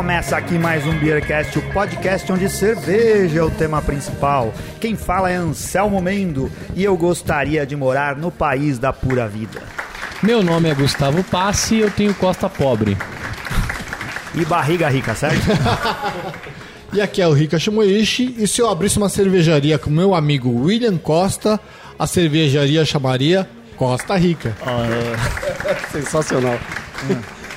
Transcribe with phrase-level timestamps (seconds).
[0.00, 4.50] começa aqui mais um Beercast, o podcast onde cerveja é o tema principal.
[4.80, 9.62] Quem fala é Anselmo Mendo e eu gostaria de morar no país da pura vida.
[10.22, 12.96] Meu nome é Gustavo Passi e eu tenho costa pobre.
[14.34, 15.44] E barriga rica, certo?
[16.94, 20.64] E aqui é o Rica Shimoishi, e se eu abrisse uma cervejaria com meu amigo
[20.64, 21.60] William Costa,
[21.98, 24.56] a cervejaria chamaria Costa Rica.
[25.92, 26.58] Sensacional.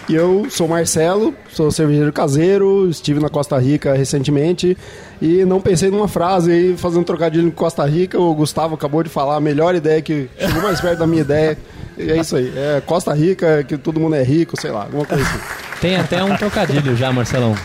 [0.10, 4.78] E eu sou Marcelo, sou cervejeiro caseiro, estive na Costa Rica recentemente
[5.22, 9.10] e não pensei numa frase aí, fazendo trocadilho com Costa Rica, o Gustavo acabou de
[9.10, 11.58] falar a melhor ideia que chegou mais perto da minha ideia.
[11.98, 15.06] E é isso aí, é Costa Rica, que todo mundo é rico, sei lá, alguma
[15.06, 15.40] coisa assim.
[15.80, 17.56] Tem até um trocadilho já, Marcelão.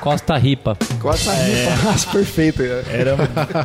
[0.00, 0.76] Costa Ripa.
[1.00, 2.62] Costa Rica, nossa, perfeito.
[2.62, 2.82] é.
[2.88, 3.16] Era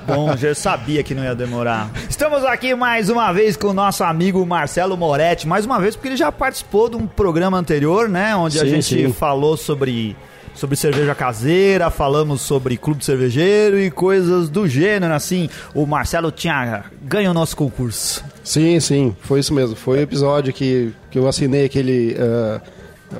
[0.05, 1.89] bom, já sabia que não ia demorar.
[2.09, 6.09] Estamos aqui mais uma vez com o nosso amigo Marcelo Moretti, mais uma vez porque
[6.09, 9.13] ele já participou de um programa anterior, né, onde a Sim, gente sim.
[9.13, 10.15] falou sobre
[10.53, 15.49] sobre cerveja caseira, falamos sobre clube cervejeiro e coisas do gênero, assim.
[15.73, 18.23] O Marcelo tinha ganho o nosso concurso.
[18.41, 19.75] Sim, sim, foi isso mesmo.
[19.75, 22.15] Foi o episódio que, que eu assinei aquele.
[22.17, 22.61] ah,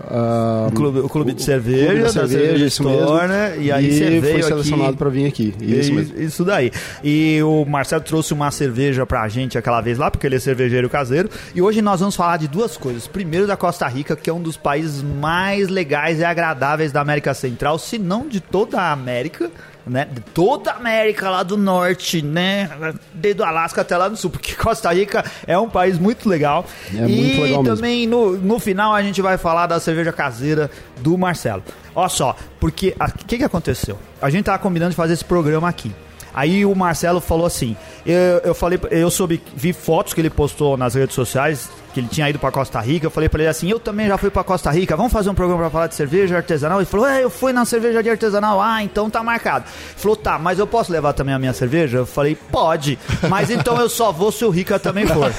[0.09, 3.27] ah, O clube, o clube de cerveja, clube da cerveja, isso mesmo.
[3.27, 3.57] né?
[3.59, 5.53] E aí você veio foi selecionado para vir aqui.
[5.59, 6.21] Isso mesmo.
[6.21, 6.71] Isso daí.
[7.03, 10.89] E o Marcelo trouxe uma cerveja pra gente aquela vez lá, porque ele é cervejeiro
[10.89, 11.29] caseiro.
[11.53, 13.07] E hoje nós vamos falar de duas coisas.
[13.07, 17.33] Primeiro da Costa Rica, que é um dos países mais legais e agradáveis da América
[17.33, 19.49] Central, se não de toda a América.
[19.85, 20.07] Né?
[20.11, 22.69] De toda a América lá do norte, né?
[23.13, 26.65] Desde o Alasca até lá do sul, porque Costa Rica é um país muito legal.
[26.91, 30.71] É e muito legal também no, no final a gente vai falar da cerveja caseira
[31.01, 31.63] do Marcelo.
[31.95, 33.97] Olha só, porque o que, que aconteceu?
[34.21, 35.93] A gente tava combinando de fazer esse programa aqui.
[36.33, 40.75] Aí o Marcelo falou assim: eu, eu falei, eu soube, vi fotos que ele postou
[40.75, 43.05] nas redes sociais, que ele tinha ido pra Costa Rica.
[43.05, 45.33] Eu falei pra ele assim: eu também já fui pra Costa Rica, vamos fazer um
[45.33, 46.79] programa pra falar de cerveja artesanal?
[46.79, 48.61] Ele falou: é, eu fui na cervejaria artesanal.
[48.61, 49.63] Ah, então tá marcado.
[49.65, 51.99] Ele falou: tá, mas eu posso levar também a minha cerveja?
[51.99, 55.31] Eu falei: pode, mas então eu só vou se o Rica também for.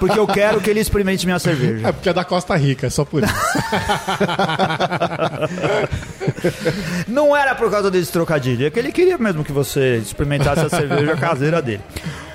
[0.00, 1.86] Porque eu quero que ele experimente minha cerveja.
[1.86, 3.32] É porque é da Costa Rica, é só por isso.
[7.06, 10.68] Não era por causa desse trocadilho, é que ele queria mesmo que você experimentasse a
[10.68, 11.82] cerveja caseira dele.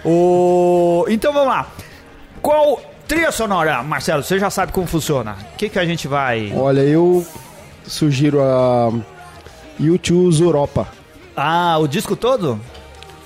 [0.05, 1.05] O...
[1.09, 1.67] Então vamos lá.
[2.41, 2.81] Qual
[3.11, 4.23] trilha sonora, Marcelo?
[4.23, 5.35] Você já sabe como funciona.
[5.53, 6.53] O que, que a gente vai.
[6.55, 7.25] Olha, eu
[7.85, 8.89] sugiro a
[9.77, 10.87] YouTube Europa.
[11.35, 12.57] Ah, o disco todo?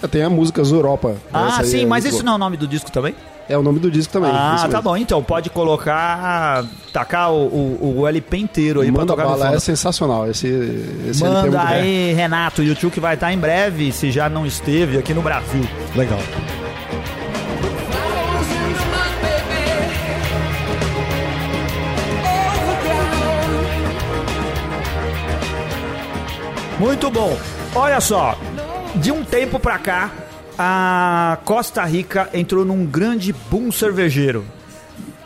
[0.10, 1.16] Tem a música Europa.
[1.32, 2.24] Ah, sim, é mas isso boa.
[2.24, 3.16] não é o nome do disco também?
[3.48, 4.32] É o nome do disco também.
[4.34, 4.98] ah, tá bom.
[4.98, 6.66] Então pode colocar.
[6.92, 10.28] tacar o, o, o LP inteiro aí Manda pra tocar bala, é sensacional.
[10.28, 10.48] Esse,
[11.08, 11.64] esse é Manda bom.
[11.64, 15.62] aí, Renato, YouTube que vai estar em breve, se já não esteve aqui no Brasil.
[15.96, 16.20] Legal.
[26.80, 27.38] Muito bom.
[27.74, 28.38] Olha só,
[28.96, 30.12] de um tempo pra cá,
[30.60, 34.46] a Costa Rica entrou num grande boom cervejeiro.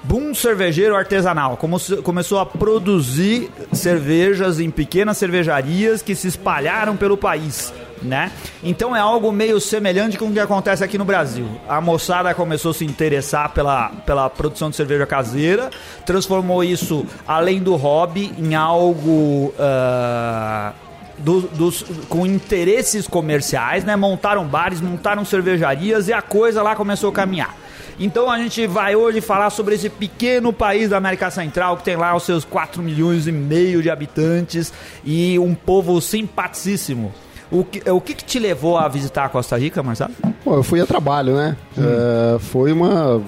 [0.03, 1.57] Boom cervejeiro artesanal.
[1.57, 7.73] Começou a produzir cervejas em pequenas cervejarias que se espalharam pelo país.
[8.01, 8.31] Né?
[8.63, 11.45] Então é algo meio semelhante com o que acontece aqui no Brasil.
[11.67, 15.69] A moçada começou a se interessar pela, pela produção de cerveja caseira,
[16.05, 20.71] transformou isso, além do hobby, em algo ah,
[21.19, 23.95] do- dos, com interesses comerciais, né?
[23.95, 27.55] Montaram bares, montaram cervejarias e a coisa lá começou a caminhar.
[27.99, 31.97] Então a gente vai hoje falar sobre esse pequeno país da América Central que tem
[31.97, 34.71] lá os seus 4 milhões e meio de habitantes
[35.03, 37.11] e um povo simpaticíssimo.
[37.51, 40.11] O que, o que, que te levou a visitar a Costa Rica, Marcelo?
[40.45, 41.57] Bom, eu fui a trabalho, né?
[41.77, 43.21] É, foi uma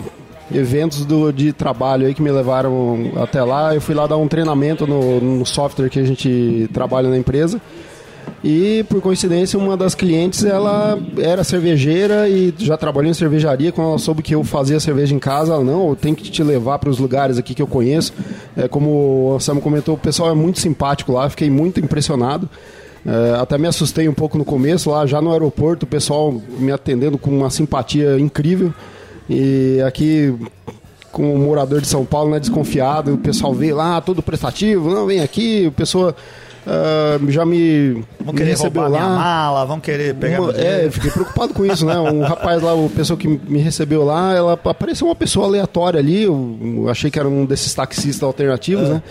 [0.53, 3.73] eventos do, de trabalho aí que me levaram até lá.
[3.73, 7.59] Eu fui lá dar um treinamento no, no software que a gente trabalha na empresa.
[8.43, 13.71] E por coincidência, uma das clientes ela era cervejeira e já trabalhou em cervejaria.
[13.71, 16.41] Quando ela soube que eu fazia cerveja em casa, ela não, eu tenho que te
[16.41, 18.11] levar para os lugares aqui que eu conheço.
[18.57, 22.49] É, como o Sam comentou, o pessoal é muito simpático lá, fiquei muito impressionado.
[23.05, 26.71] É, até me assustei um pouco no começo, lá já no aeroporto, o pessoal me
[26.71, 28.73] atendendo com uma simpatia incrível.
[29.29, 30.33] E aqui,
[31.11, 35.19] como morador de São Paulo, né, desconfiado, o pessoal veio lá, todo prestativo, não, vem
[35.19, 36.15] aqui, o pessoa
[36.67, 39.05] ah, já me, Vão me querer recebeu roubar lá.
[39.07, 41.97] minha mala, vão querer pegar Uma- é, fiquei preocupado com isso, né?
[41.99, 46.23] Um rapaz lá, o pessoa que me recebeu lá, ela apareceu uma pessoa aleatória ali.
[46.23, 48.93] Eu, eu achei que era um desses taxistas alternativos, É.
[48.93, 49.03] né?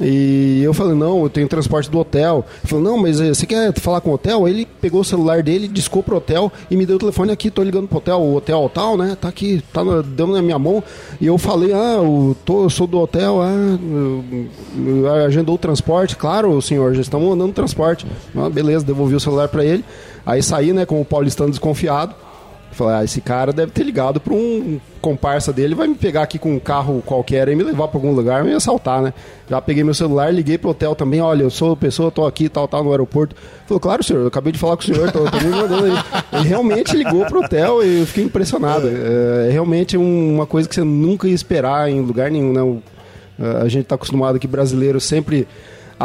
[0.00, 2.44] E eu falei, não, eu tenho transporte do hotel.
[2.62, 4.48] Ele falou, não, mas eh, você quer falar com o hotel?
[4.48, 7.62] Ele pegou o celular dele, discou pro hotel e me deu o telefone aqui, tô
[7.62, 9.16] ligando pro hotel, o hotel tal, né?
[9.20, 10.82] Tá aqui, tá na, na minha mão.
[11.20, 14.24] E eu falei, ah, eu, tô, eu sou do hotel, ah, eu-
[14.84, 18.04] eu agendou o transporte, claro, senhor, já estamos mandando transporte.
[18.36, 19.84] Ah, beleza, devolvi o celular pra ele.
[20.26, 22.14] Aí saí, né, com o paulistano desconfiado.
[22.74, 26.38] Falei, ah, esse cara deve ter ligado para um comparsa dele, vai me pegar aqui
[26.38, 29.12] com um carro qualquer e me levar para algum lugar, me assaltar, né?
[29.48, 32.66] Já peguei meu celular, liguei pro hotel também, olha, eu sou pessoa, tô aqui, tal,
[32.66, 33.36] tal, no aeroporto.
[33.66, 35.92] Falou, claro, senhor, eu acabei de falar com o senhor, tô, tô me mandando aí.
[36.32, 38.88] Ele realmente ligou pro hotel e eu fiquei impressionado.
[38.88, 42.82] É, realmente um- uma coisa que você nunca ia esperar em lugar nenhum, né?
[43.62, 45.46] A gente tá acostumado aqui, brasileiro, sempre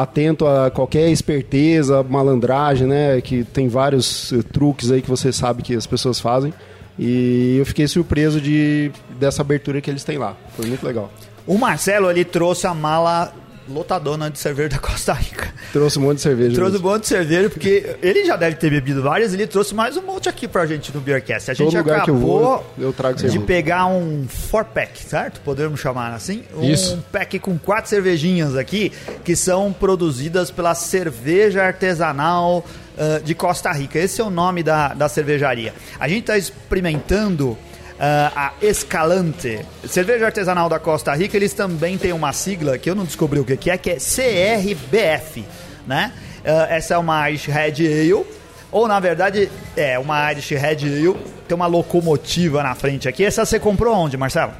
[0.02, 3.22] atento a qualquer esperteza, malandragem, né?
[3.22, 6.54] Que tem vários eh, truques aí que você sabe que as pessoas fazem.
[6.98, 10.36] E eu fiquei surpreso de, dessa abertura que eles têm lá.
[10.56, 11.10] Foi muito legal.
[11.48, 13.34] O Marcelo, ele trouxe a mala
[13.70, 15.54] lotadona de cerveja da Costa Rica.
[15.72, 16.56] Trouxe um monte de cerveja.
[16.56, 16.90] Trouxe um mesmo.
[16.90, 20.28] monte de cerveja, porque ele já deve ter bebido várias, ele trouxe mais um monte
[20.28, 21.52] aqui pra gente no Beercast.
[21.52, 23.40] A gente Todo lugar que eu acabou vou, eu de cerveja.
[23.42, 25.42] pegar um four pack, certo?
[25.42, 26.44] Podemos chamar assim?
[26.56, 27.04] Um Isso.
[27.12, 28.92] pack com quatro cervejinhas aqui,
[29.24, 32.66] que são produzidas pela Cerveja Artesanal
[33.00, 33.98] ah, de Costa Rica.
[33.98, 35.74] Esse é o nome da, da cervejaria.
[35.98, 37.58] A gente está experimentando
[38.00, 39.60] a Escalante.
[39.88, 43.44] Cerveja Artesanal da Costa Rica, eles também têm uma sigla que eu não descobri o
[43.46, 45.44] que é, que é CRBF,
[45.86, 46.12] né?
[46.46, 48.26] Ah, essa é uma Irish Red Ale,
[48.72, 51.16] ou na verdade é uma Irish Red Ale,
[51.48, 53.24] tem uma locomotiva na frente aqui.
[53.26, 54.54] Essa você comprou onde, Marcelo?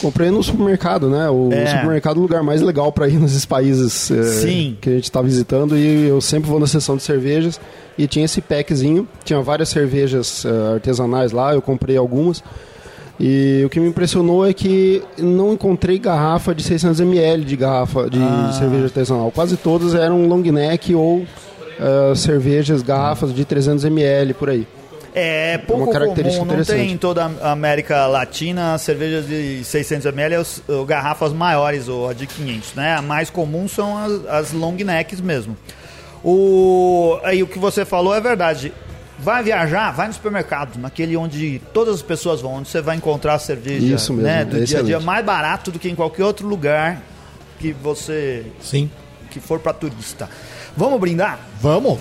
[0.00, 1.28] Comprei no supermercado, né?
[1.28, 1.66] O É.
[1.66, 4.78] supermercado é o lugar mais legal para ir nesses países Sim.
[4.80, 5.76] que a gente está visitando.
[5.76, 7.60] E eu sempre vou na seção de cervejas.
[7.98, 9.08] E tinha esse packzinho.
[9.24, 11.52] Tinha várias cervejas eh, artesanais lá.
[11.52, 12.44] Eu comprei algumas.
[13.20, 18.18] E o que me impressionou é que não encontrei garrafa de 600ml de garrafa de
[18.20, 18.52] Ah.
[18.56, 19.30] cerveja artesanal.
[19.32, 21.26] Quase todas eram long neck ou
[21.80, 24.66] eh, cervejas, garrafas de 300ml por aí.
[25.14, 30.62] É pouco característica comum, não tem em toda a América Latina cervejas de 600ml, os-
[30.68, 32.94] ou garrafas maiores ou a de 500, né?
[32.94, 35.56] A mais comum são as, as long necks mesmo.
[36.22, 38.72] O, aí o que você falou é verdade.
[39.20, 43.34] Vai viajar, vai no supermercado, naquele onde todas as pessoas vão, onde você vai encontrar
[43.34, 45.04] a cerveja Isso mesmo, né, do é dia a dia excelente.
[45.04, 47.02] mais barato do que em qualquer outro lugar
[47.58, 48.88] que você Sim.
[49.30, 50.28] que for para turista.
[50.76, 51.40] Vamos brindar?
[51.60, 51.98] Vamos?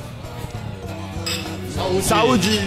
[2.03, 2.59] Saúde!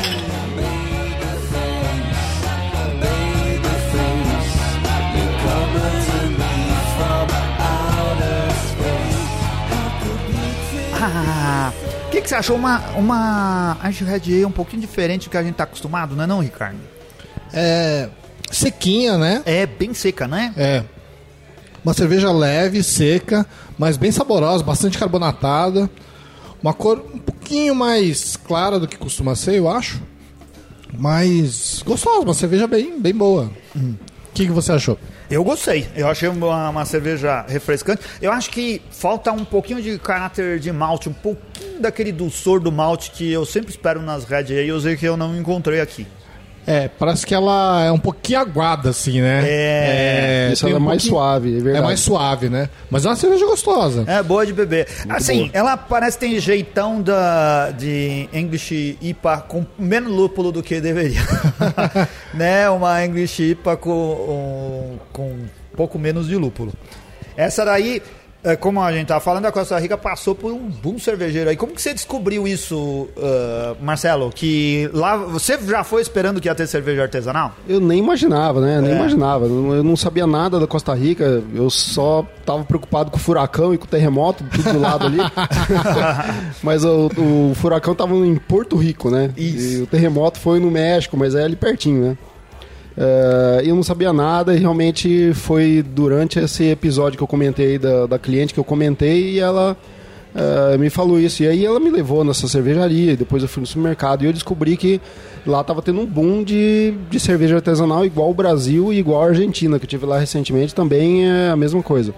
[11.02, 11.72] Ah,
[12.10, 12.56] o que, que você achou?
[12.56, 16.24] Uma, uma Irish Red Ale um pouquinho diferente do que a gente tá acostumado, não
[16.24, 16.80] é não, Ricardo?
[17.52, 18.08] É.
[18.50, 19.42] Sequinha, né?
[19.46, 20.52] É bem seca, né?
[20.56, 20.82] É.
[21.84, 23.46] Uma cerveja leve, seca,
[23.78, 25.88] mas bem saborosa, bastante carbonatada.
[26.60, 30.02] Uma cor um pouquinho mais clara do que costuma ser, eu acho.
[30.92, 33.52] Mas gostosa, uma cerveja bem, bem boa.
[33.76, 33.94] O
[34.34, 34.98] que, que você achou?
[35.30, 35.86] Eu gostei.
[35.94, 38.02] Eu achei uma, uma cerveja refrescante.
[38.20, 42.72] Eu acho que falta um pouquinho de caráter de malte, um pouquinho daquele dulçor do
[42.72, 46.04] malte que eu sempre espero nas Red Ales e que eu não encontrei aqui.
[46.66, 49.42] É, parece que ela é um pouquinho aguada, assim, né?
[49.44, 51.84] É, Isso tem ela é um mais pouquinho- suave, é É verdade.
[51.86, 52.68] mais suave, né?
[52.90, 54.04] Mas é uma cerveja gostosa.
[54.06, 54.86] É boa de beber.
[55.08, 55.50] assim, boa.
[55.52, 61.20] ela parece que tem jeitão da, de English IPA com menos lúpulo do que deveria.
[62.34, 62.68] né?
[62.70, 66.72] Uma English IPA com, um- com um pouco menos de lúpulo.
[67.36, 68.02] Essa daí,
[68.42, 71.56] é, como a gente tava falando, a Costa Rica passou por um boom cervejeiro aí.
[71.56, 74.30] Como que você descobriu isso, ah, Marcelo?
[74.34, 77.52] Que lá você já foi esperando que ia ter cerveja artesanal?
[77.68, 78.80] Eu nem imaginava, né?
[78.80, 78.96] Nem É.
[78.96, 79.46] imaginava.
[79.46, 81.42] Eu não sabia nada da Costa Rica.
[81.54, 85.18] Eu só tava preocupado com o furacão e com o terremoto, tudo do lado ali.
[86.62, 89.30] mas o, o furacão tava em Porto Rico, né?
[89.36, 89.80] Isso.
[89.80, 92.18] E o terremoto foi no México, mas é ali pertinho, né?
[92.96, 98.06] É, eu não sabia nada e realmente foi durante esse episódio que eu comentei da,
[98.06, 99.76] da cliente que eu comentei e ela
[100.34, 101.42] é, me falou isso.
[101.42, 104.76] E aí ela me levou nessa cervejaria, depois eu fui no supermercado e eu descobri
[104.76, 105.00] que
[105.46, 109.26] lá tava tendo um boom de, de cerveja artesanal igual o Brasil e igual a
[109.26, 112.14] Argentina, que eu tive lá recentemente, também é a mesma coisa.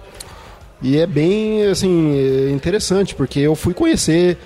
[0.81, 4.37] E é bem, assim, interessante, porque eu fui conhecer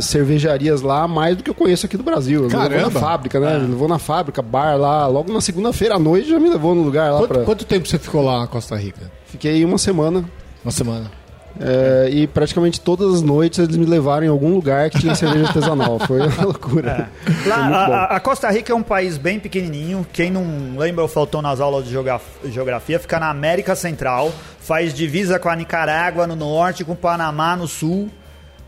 [0.00, 2.42] cervejarias lá mais do que eu conheço aqui do Brasil.
[2.42, 3.58] Me levou na fábrica, né?
[3.58, 6.82] Me levou na fábrica, bar lá, logo na segunda-feira à noite já me levou no
[6.82, 7.44] lugar lá Quanto, pra...
[7.44, 9.10] quanto tempo você ficou lá na Costa Rica?
[9.26, 10.24] Fiquei uma semana.
[10.64, 11.10] Uma semana.
[11.58, 15.46] É, e praticamente todas as noites eles me levaram em algum lugar que tinha cerveja
[15.46, 15.98] artesanal.
[16.06, 17.08] Foi uma loucura.
[17.24, 20.06] Foi Lá, a, a- Costa Rica é um país bem pequenininho.
[20.12, 20.44] Quem não
[20.76, 25.48] lembra ou faltou nas aulas de geogra- geografia, fica na América Central, faz divisa com
[25.48, 28.10] a Nicarágua no norte, com o Panamá no sul,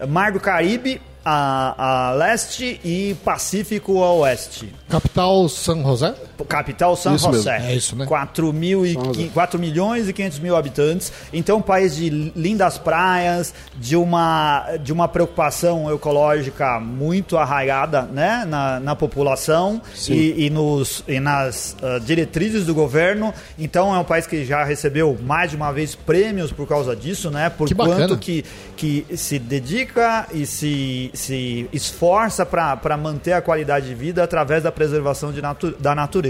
[0.07, 4.73] Mar do Caribe a, a leste e Pacífico a oeste.
[4.89, 6.15] Capital San José?
[6.45, 7.35] Capital San Isso mesmo.
[7.43, 7.63] José.
[7.71, 8.07] É isso, né?
[8.07, 9.13] 4, mil e, San José.
[9.25, 11.13] qui- 4 milhões e 500 mil habitantes.
[11.33, 18.45] Então, um país de lindas praias, de uma, de uma preocupação ecológica muito arraigada né,
[18.47, 23.33] na, na população e, e nos, e nas ah, diretrizes do governo.
[23.59, 27.31] Então, é um país que já recebeu mais de uma vez prêmios por causa disso,
[27.31, 27.51] né?
[27.51, 27.97] Por Que bacana.
[28.09, 28.45] quanto que,
[28.77, 34.73] que se dedica e se, se esforça para manter a qualidade de vida através da
[34.73, 36.28] preservação de natu da natureza.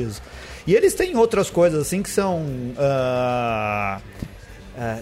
[0.66, 2.44] E eles têm outras coisas assim que são.
[2.78, 4.00] ah,
[4.78, 4.98] ah,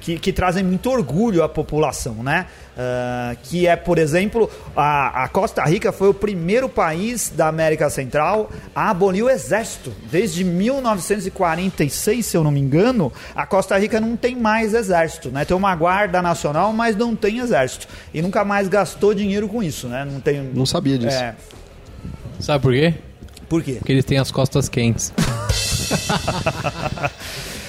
[0.00, 2.46] que, que trazem muito orgulho à população, né?
[2.76, 7.88] Ah, que é, por exemplo, a, a Costa Rica foi o primeiro país da América
[7.88, 9.92] Central a abolir o exército.
[10.10, 15.44] Desde 1946, se eu não me engano, a Costa Rica não tem mais exército, né?
[15.44, 17.88] Tem uma guarda nacional, mas não tem exército.
[18.12, 20.04] E nunca mais gastou dinheiro com isso, né?
[20.04, 20.42] Não tem.
[20.52, 21.16] Não sabia disso.
[21.16, 21.34] É,
[22.40, 22.94] Sabe por quê?
[23.48, 23.74] Por quê?
[23.74, 25.12] Porque eles têm as costas quentes.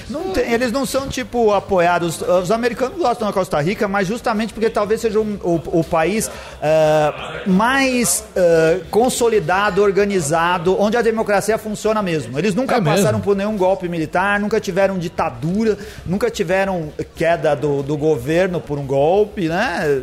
[0.08, 2.22] Não tem- eles não são, tipo, apoiados.
[2.22, 6.30] Os americanos gostam da Costa Rica, mas justamente porque talvez seja um- o, o país
[6.62, 12.38] ah, mais ah, consolidado, organizado, onde a democracia funciona mesmo.
[12.38, 12.96] Eles nunca É mesmo?
[12.96, 18.78] passaram por nenhum golpe militar, nunca tiveram ditadura, nunca tiveram queda do, do governo por
[18.78, 20.02] um golpe, né?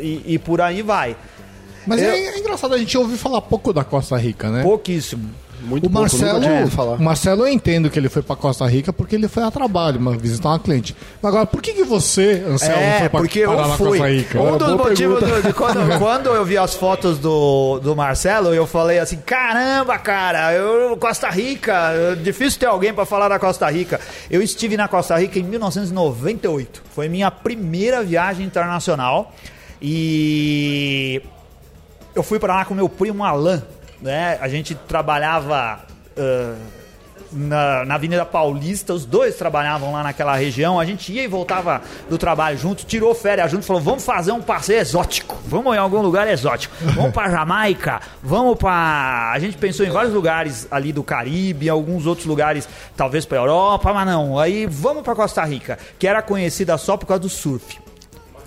[0.00, 1.14] E, e por aí vai.
[1.86, 4.62] Mas Eu- é, é engraçado, a gente ouve falar pouco da Costa Rica, né?
[4.62, 5.30] Pouquíssimo.
[5.62, 6.96] Muito o pouco, Marcelo, falar.
[6.96, 9.98] o Marcelo eu entendo que ele foi pra Costa Rica porque ele foi a trabalho,
[9.98, 10.94] uma visitar uma cliente.
[11.20, 13.88] Mas agora, por que, que você, Anselmo, É, foi pra porque eu fui.
[13.98, 14.40] Costa Rica?
[14.40, 18.52] Um É, dos motivos do- de quando, quando eu vi as fotos do, do Marcelo,
[18.54, 23.68] eu falei assim: caramba, cara, eu, Costa Rica, difícil ter alguém para falar da Costa
[23.70, 23.98] Rica.
[24.30, 26.82] Eu estive na Costa Rica em 1998.
[26.94, 29.32] Foi minha primeira viagem internacional.
[29.80, 31.22] E
[32.16, 33.62] eu fui para lá com meu primo Alan,
[34.00, 34.38] né?
[34.40, 35.80] A gente trabalhava
[36.16, 36.54] ah,
[37.30, 40.80] na, na Avenida Paulista, os dois trabalhavam lá naquela região.
[40.80, 44.40] A gente ia e voltava do trabalho junto, tirou férias junto, falou: vamos fazer um
[44.40, 49.32] passeio exótico, vamos em algum lugar exótico, vamos para Jamaica, vamos para.
[49.32, 53.92] A gente pensou em vários lugares ali do Caribe, alguns outros lugares, talvez para Europa,
[53.92, 54.38] mas não.
[54.38, 57.78] Aí vamos para Costa Rica, que era conhecida só por causa do surf.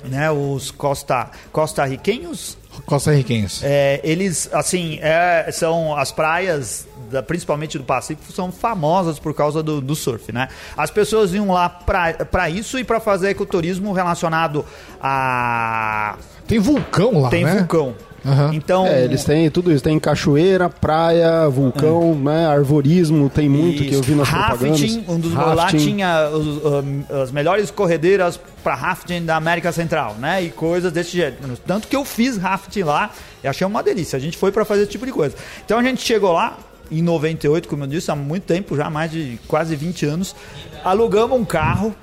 [0.01, 2.57] Né, os costa, costarriquenhos
[2.89, 3.61] Costa Riquense.
[3.63, 9.61] é, eles, assim, é, são as praias, da- principalmente do Pacífico, são famosas por causa
[9.63, 10.47] do, do surf, né?
[10.75, 14.65] As pessoas iam lá para isso e para fazer ecoturismo relacionado
[15.01, 16.17] a.
[16.47, 17.55] Tem vulcão lá, Tem né?
[17.57, 17.95] vulcão.
[18.25, 18.51] Aham.
[18.53, 18.85] Então.
[18.85, 19.83] É, eles têm tudo isso.
[19.83, 22.47] Tem cachoeira, praia, vulcão, né?
[22.47, 24.81] Arvorismo, tem muito que eu vi nas propagandas.
[24.81, 25.77] rafting, um dos lá Rafting.
[25.77, 30.43] tinha os, um, as melhores corredeiras para rafting da América Central, né?
[30.43, 31.37] E coisas desse jeito.
[31.65, 33.11] Tanto que eu fiz rafting lá
[33.43, 34.17] e achei uma delícia.
[34.17, 35.35] A gente foi para fazer esse tipo de coisa.
[35.65, 36.57] Então a gente chegou lá
[36.91, 40.35] em 98, como eu disse, há muito tempo, já mais de quase 20 anos.
[40.83, 41.95] Alugamos um carro.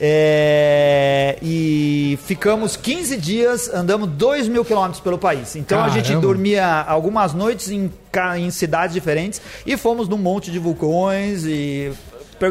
[0.00, 5.56] É, e ficamos 15 dias, andamos 2 mil quilômetros pelo país.
[5.56, 6.26] Então a gente Caramba.
[6.26, 7.90] dormia algumas noites em,
[8.38, 11.92] em cidades diferentes e fomos num monte de vulcões e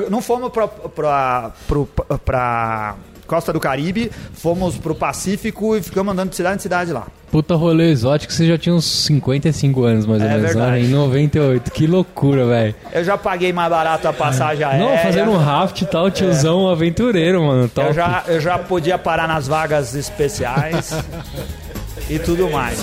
[0.10, 1.88] não fomos pra, pra, pro-
[2.26, 2.96] pra
[3.28, 7.08] Costa do Caribe, fomos pro Pacífico e ficamos andando de cidade em cidade lá.
[7.32, 10.62] Puta rolê exótico, você já tinha uns 55 anos, mais ou É menos, né?
[10.62, 10.86] verdade.
[10.86, 11.72] Em 98.
[11.72, 12.76] Que loucura, velho.
[12.94, 14.86] Eu já paguei mais barato a passagem aérea.
[14.90, 17.68] Não, fazendo um raft e tal, tiozão aventureiro, mano.
[17.68, 17.88] Top.
[17.88, 20.94] eu já, eu já podia parar nas vagas especiais
[22.10, 22.80] e tudo mais.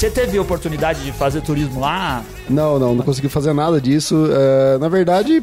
[0.00, 2.24] Você teve oportunidade de fazer turismo lá?
[2.48, 4.16] Não, não, não consegui fazer nada disso.
[4.32, 5.42] É, na verdade,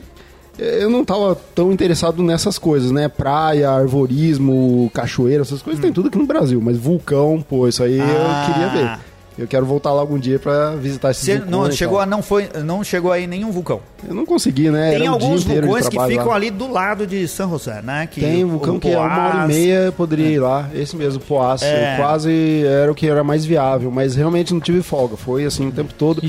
[0.57, 3.07] eu não tava tão interessado nessas coisas, né?
[3.07, 6.59] Praia, arvorismo, cachoeira, essas coisas tem tudo aqui no Brasil.
[6.59, 8.47] Mas vulcão, pô, isso aí Ah.
[8.47, 8.99] eu queria ver.
[9.37, 11.51] Eu quero voltar lá algum dia pra visitar esses Você vulcões.
[11.51, 13.81] não chegou a não foi não chegou aí nenhum vulcão.
[14.07, 14.91] Eu não consegui, né?
[14.91, 16.35] Tem Era um alguns vulcões que ficam lá.
[16.35, 18.07] ali do lado de São José, né?
[18.09, 20.39] Que Tem um vulcão o que é uma hora e Poás- meia, eu poderia ir
[20.39, 20.69] lá.
[20.73, 21.61] Esse mesmo, Poás.
[21.61, 21.93] É.
[21.93, 25.15] Eu Quase era o que era mais viável, mas realmente não tive folga.
[25.17, 26.21] Foi assim o tempo todo.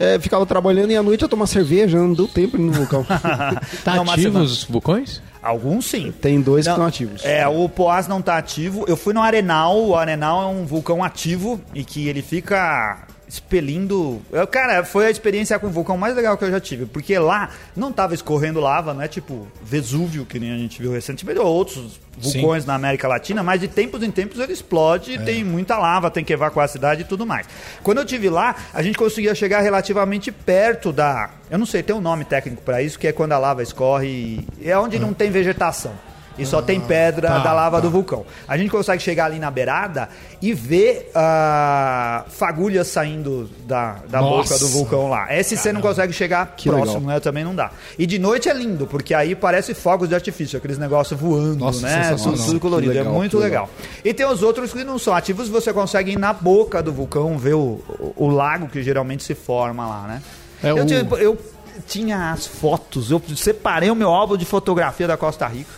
[0.00, 3.04] é, ficava trabalhando e à noite eu tomar cerveja, não deu tempo no vulcão.
[3.84, 5.22] Tá Não, mas ativo você- os vulcões?
[5.44, 6.12] Alguns sim.
[6.22, 7.24] Tem dois Não, que estão ativos.
[7.24, 8.84] É, o Poás não tá ativo.
[8.88, 9.78] Eu fui no Arenal.
[9.78, 14.20] O Arenal é um vulcão ativo e que ele fica expelindo.
[14.32, 16.86] Eu, cara, foi a experiência com o vulcão mais legal que eu já tive.
[16.86, 20.92] Porque lá não tava escorrendo lava, não é tipo Vesúvio, que nem a gente viu
[20.92, 25.42] recentemente, ou outros vulcões na América Latina, mas de tempos em tempos ele explode, tem
[25.42, 27.46] muita lava, tem que evacuar a cidade e tudo mais.
[27.82, 31.30] Quando eu tive lá, a gente conseguia chegar relativamente perto da.
[31.50, 34.06] Eu não sei, tem um nome técnico para isso, que é quando a lava escorre.
[34.06, 35.92] e- É onde não tem vegetação.
[36.36, 37.82] E só tem pedra tá, da lava tá.
[37.82, 38.24] do vulcão.
[38.48, 40.08] A gente consegue chegar ali na beirada
[40.42, 44.54] e ver ah, fagulhas saindo da, da Nossa.
[44.54, 45.34] boca do vulcão lá.
[45.34, 47.14] Esse você não consegue chegar Que próximo, legal.
[47.14, 47.20] né?
[47.20, 47.70] Também não dá.
[47.98, 51.86] E de noite é lindo, porque aí parece fogos de artifício, aqueles negócios voando, Nossa,
[51.86, 52.14] né?
[52.16, 52.92] Tudo, tudo colorido.
[52.92, 53.70] Que legal, é muito que legal.
[54.04, 57.38] E tem os outros que não são ativos, você consegue ir na boca do vulcão,
[57.38, 60.22] ver o, o, o lago que geralmente se forma lá, né?
[60.62, 61.38] É eu, o- tinha, eu
[61.86, 65.70] tinha as fotos, eu separei o meu álbum de fotografia da Costa Rica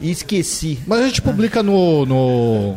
[0.00, 0.78] e esqueci.
[0.86, 2.76] Mas a gente publica no, no,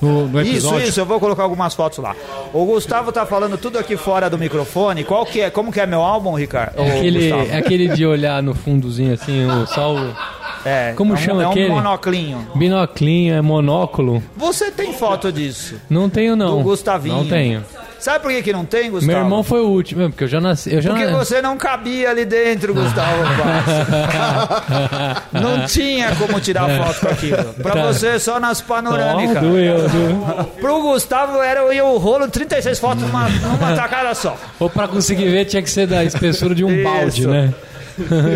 [0.00, 0.88] no, no Isso, episódio.
[0.88, 2.14] isso, eu vou colocar algumas fotos lá.
[2.52, 5.04] O Gustavo tá falando tudo aqui fora do microfone.
[5.04, 5.50] Qual que é?
[5.50, 6.78] Como que é meu álbum, Ricardo?
[6.80, 7.50] É aquele, Gustavo.
[7.52, 9.96] é aquele de olhar no fundozinho assim, o sol.
[10.64, 11.68] É, como é um- chama é um aquele?
[11.68, 12.46] monoclinho.
[12.56, 14.22] Binoclinho, é monóculo.
[14.36, 15.76] Você tem foto disso?
[15.88, 16.58] Não tenho, não.
[16.58, 17.16] Do Gustavinho.
[17.16, 17.64] Não tenho.
[17.98, 19.10] Sabe por que, que não tem, Gustavo?
[19.10, 20.72] Meu irmão foi o último, porque eu já nasci.
[20.72, 23.22] Eu já Porque você não cabia ali dentro, Gustavo.
[25.32, 27.54] Não tinha como tirar foto com aquilo.
[27.54, 27.82] Pra Tá.
[27.86, 29.36] você, só nas panorâmicas.
[29.38, 30.44] Oh, doeu, doeu.
[30.60, 34.36] Pro Gustavo era o rolo 36 fotos numa, numa tacada só.
[34.58, 36.84] Ou pra conseguir ver tinha que ser da espessura de um Isso.
[36.84, 37.54] balde, né?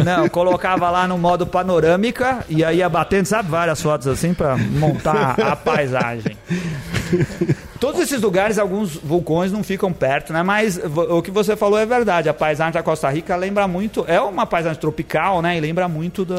[0.05, 4.57] Não, colocava lá no modo panorâmica e aí ia batendo, sabe, várias fotos assim pra
[4.57, 6.35] montar a paisagem.
[7.81, 10.43] Todos esses lugares, alguns vulcões não ficam perto, né?
[10.43, 12.29] Mas o que você falou é verdade.
[12.29, 14.05] A paisagem da Costa Rica lembra muito.
[14.07, 15.57] É uma paisagem tropical, né?
[15.57, 16.35] E lembra muito do,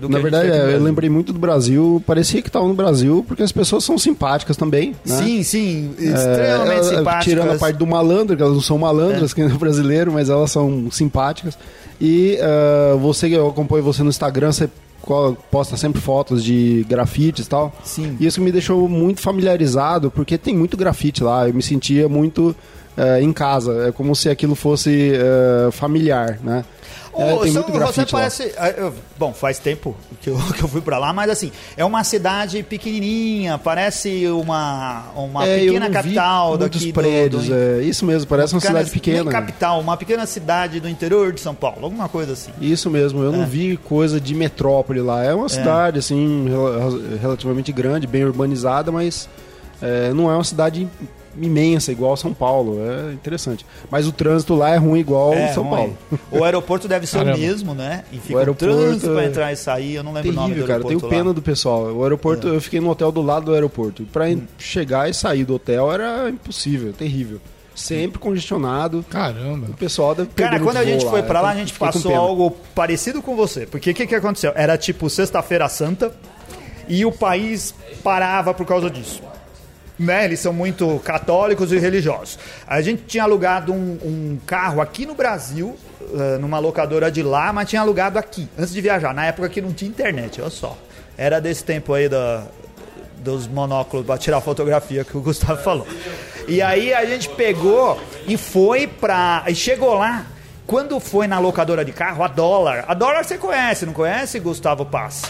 [0.00, 2.02] do que Na verdade, é, eu lembrei muito do Brasil.
[2.04, 4.96] Parecia que estava no Brasil, porque as pessoas são simpáticas também.
[5.06, 5.16] Né?
[5.16, 5.94] Sim, sim.
[5.96, 7.24] É, Extremamente elas- simpáticas.
[7.24, 10.28] Tirando a parte do malandro, que elas não são malandras, que nem o brasileiro, mas
[10.28, 11.56] elas são simpáticas.
[12.00, 14.68] E ah, você, eu acompanho você no Instagram, você
[15.50, 17.72] posta sempre fotos de grafites e tal.
[17.82, 18.16] Sim.
[18.20, 21.48] E isso me deixou muito familiarizado, porque tem muito grafite lá.
[21.48, 22.54] Eu me sentia muito
[22.96, 23.88] eh, em casa.
[23.88, 26.64] É como se aquilo fosse eh, familiar, né?
[27.12, 28.52] É, Ô, tem São- muito parece.
[28.78, 32.04] eu- bom, faz tempo que eu, que eu fui pra lá, mas assim, é uma
[32.04, 38.06] cidade pequenininha, parece uma, uma É, pequena não capital daqui do- prédios, do, é, isso
[38.06, 39.24] mesmo, parece uma pequena- cidade pequena.
[39.24, 42.52] nem capital, uma pequena cidade do interior de São Paulo, alguma coisa assim.
[42.60, 43.46] Isso mesmo, eu não É.
[43.46, 45.24] vi coisa de metrópole lá.
[45.24, 49.28] É uma cidade, assim, rel- relativamente grande, bem urbanizada, mas
[49.82, 50.86] é, não é uma cidade
[51.36, 52.78] imensa, igual São Paulo.
[52.80, 53.64] É interessante.
[53.90, 55.94] Mas o trânsito lá é ruim igual É, São ruim.
[56.10, 56.20] Paulo.
[56.30, 57.36] O aeroporto deve ser Caramba.
[57.36, 58.04] o mesmo, né?
[58.12, 60.34] E fica O um aeroporto trânsito pra é entrar e sair, eu não lembro o
[60.34, 60.80] nome do Terrível, cara.
[60.80, 61.34] Eu aeroporto tenho pena lá.
[61.34, 61.82] do pessoal.
[61.92, 64.02] O aeroporto, eu fiquei no hotel do lado do aeroporto.
[64.02, 64.42] E pra Hum.
[64.58, 67.40] chegar e sair do hotel era impossível, terrível.
[67.74, 69.02] Sempre congestionado.
[69.08, 69.68] Caramba.
[69.70, 73.22] O pessoal deve Cara, quando a gente foi pra lá, a gente passou algo parecido
[73.22, 73.64] com você.
[73.64, 74.52] Porque o que, que aconteceu?
[74.54, 76.12] Era tipo Sexta-feira Santa
[76.88, 79.22] e o país parava por causa disso.
[80.00, 80.24] Né?
[80.24, 82.38] Eles são muito católicos e religiosos.
[82.66, 85.76] A gente tinha alugado um, um carro aqui no Brasil,
[86.14, 89.12] eh, numa locadora de lá, mas tinha alugado aqui, antes de viajar.
[89.12, 90.78] Na época que não tinha internet, olha só.
[91.18, 92.44] Era desse tempo aí da,
[93.18, 95.86] dos monóculos para tirar fotografia que o Gustavo falou.
[96.48, 99.44] E aí a gente pegou e foi pra.
[99.46, 100.24] E chegou lá.
[100.66, 102.84] Quando foi na locadora de carro, a dólar.
[102.88, 105.24] A dólar você conhece, não conhece, Gustavo Pass?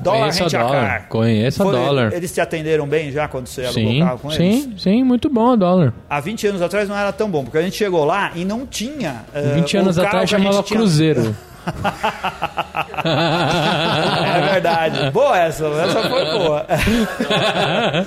[0.00, 1.08] Dólar Conheço a Rent a dólar, Car.
[1.08, 2.12] conheço a dólar.
[2.12, 4.62] Eles te atenderam bem já quando você alugou Sim, o carro com eles?
[4.64, 5.92] sim, sim, muito bom a dólar.
[6.08, 8.66] Há 20 anos atrás não era tão bom, porque a gente chegou lá e não
[8.66, 9.24] tinha.
[9.34, 11.34] eh, 20 o anos carro atrás a chamava tinha- Cruzeiro.
[13.04, 15.10] É verdade.
[15.10, 16.66] Boa essa, essa foi boa.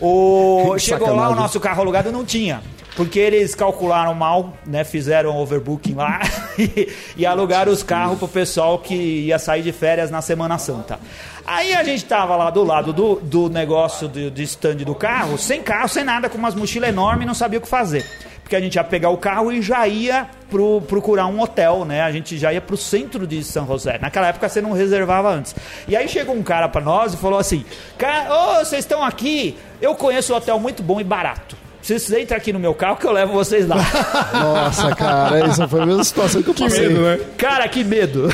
[0.00, 2.60] o, chegou lá, o nosso carro alugado não tinha.
[3.00, 4.84] Porque eles calcularam mal, né?
[4.84, 6.20] Fizeram overbooking lá
[6.58, 11.00] e, e alugaram os carros pro pessoal que ia sair de férias na Semana Santa.
[11.46, 15.38] Aí a gente tava lá do lado do, do negócio de, de stand do carro,
[15.38, 18.04] sem carro, sem nada, com umas mochilas enormes não sabia o que fazer.
[18.42, 22.02] Porque a gente ia pegar o carro e já ia pro, procurar um hotel, né?
[22.02, 23.98] A gente já ia pro centro de São José.
[23.98, 25.56] Naquela época você não reservava antes.
[25.88, 27.64] E aí chegou um cara pra nós e falou assim:
[27.96, 29.56] "Cara, vocês estão aqui?
[29.80, 31.69] Eu conheço um hotel muito bom e barato.
[31.98, 33.76] Vocês entram aqui no meu carro que eu levo vocês lá.
[34.32, 36.88] Nossa, cara, essa foi a mesma situação que eu passei.
[36.88, 37.20] medo, né?
[37.36, 38.28] Cara, que medo.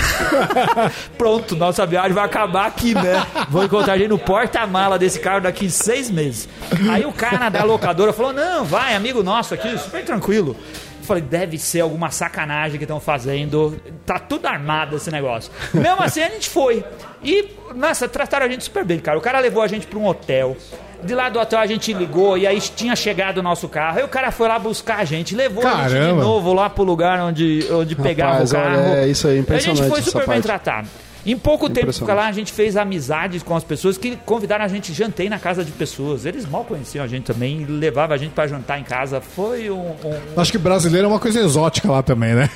[1.17, 3.27] Pronto, nossa viagem vai acabar aqui, né?
[3.49, 6.49] Vou encontrar a gente no porta-mala desse carro daqui seis meses.
[6.91, 10.57] Aí o cara da locadora falou: não, vai, amigo nosso aqui, super tranquilo.
[11.01, 13.81] Eu falei, deve ser alguma sacanagem que estão fazendo.
[14.05, 15.53] Tá tudo armado esse negócio.
[15.73, 16.85] Mesmo assim, a gente foi.
[17.23, 19.17] E, nossa, trataram a gente super bem, cara.
[19.17, 20.57] O cara levou a gente para um hotel.
[21.03, 23.99] De lá do hotel a gente ligou e aí tinha chegado o nosso carro.
[23.99, 26.23] Aí o cara foi lá buscar a gente, levou a gente de Caramba.
[26.23, 28.95] novo lá pro lugar onde, onde pegava Rapaz, o carro.
[28.95, 30.89] é isso aí, A impressionante gente foi super bem tratado.
[31.27, 32.17] Em pouco tempo Impressionante.
[32.17, 35.65] lá, a gente fez amizades com as pessoas que convidaram a gente jantei na casa
[35.65, 36.25] de pessoas.
[36.25, 39.21] Eles mal conheciam a gente também, e levavam a gente pra jantar em casa.
[39.21, 39.91] Foi um.
[39.91, 42.49] um- Acho que brasileiro é uma coisa exótica lá também, né?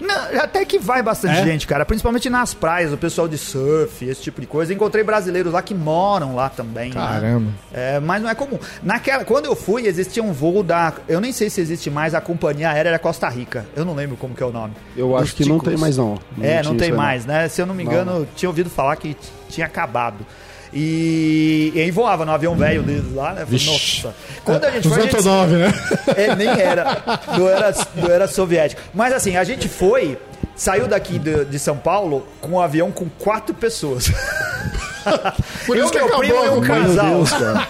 [0.00, 1.44] Não, até que vai bastante É?
[1.44, 1.84] gente, cara.
[1.84, 4.72] Principalmente nas praias, o pessoal de surf, esse tipo de coisa.
[4.72, 6.90] Encontrei brasileiros lá que moram lá também.
[6.90, 6.94] né?
[6.94, 7.50] Caramba.
[7.72, 8.58] É, mas não é comum.
[8.82, 10.92] Naquela, quando eu fui, existia um voo da.
[11.08, 13.66] Eu nem sei se existe mais a companhia aérea Costa Rica.
[13.74, 14.74] Eu não lembro como que é o nome.
[14.96, 15.70] Eu Os acho que não ticos.
[15.70, 16.18] tem mais, não.
[16.40, 17.48] É, não tem mais, né?
[17.48, 19.16] Se eu não me engano, tinha ouvido falar que
[19.48, 20.24] tinha acabado.
[20.72, 23.44] E, e aí voava no avião velho deles lá, né?
[23.44, 23.66] Falei.
[23.66, 24.14] Nossa.
[24.44, 25.74] Quando a gente foi, a gente 209, né?
[26.16, 27.02] é, nem era.
[27.38, 28.82] Não era, não era soviético.
[28.92, 30.18] Mas assim, a gente foi,
[30.54, 34.12] saiu daqui de, de São Paulo com um avião com quatro pessoas.
[35.66, 37.06] Por Eu, isso que meu acabou primo e um casal.
[37.14, 37.68] Deus, cara.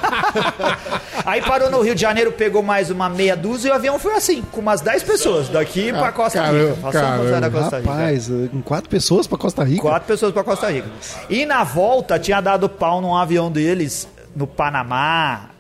[1.27, 4.15] Aí parou no Rio de Janeiro, pegou mais uma meia dúzia e o avião foi
[4.15, 6.53] assim, com umas 10 pessoas, daqui pra Costa Rica.
[6.53, 7.41] caramba, Passamos caramba.
[7.41, 7.91] da Costa Rica.
[7.93, 9.83] Rapaz, com quatro pessoas pra Costa Rica?
[9.83, 10.89] Quatro pessoas pra Costa Rica.
[11.29, 15.51] E na volta tinha dado pau num avião deles no Panamá.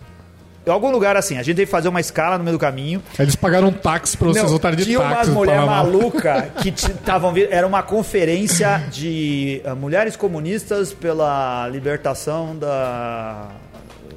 [0.66, 1.34] Em algum lugar assim.
[1.38, 3.02] A gente teve que fazer uma escala no meio do caminho.
[3.18, 5.14] Eles pagaram um táxi pra vocês voltarem de tinha táxi.
[5.14, 5.66] umas pra mulheres lá.
[5.66, 7.48] malucas que estavam vindo.
[7.50, 13.48] Era uma conferência de ah, mulheres comunistas pela libertação da.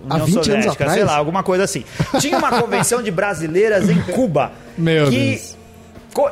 [0.09, 0.93] Há União 20 anos Soviética, atrás?
[0.93, 1.85] sei lá, alguma coisa assim.
[2.19, 4.51] Tinha uma convenção de brasileiras em Cuba.
[4.77, 5.57] Meu que Deus.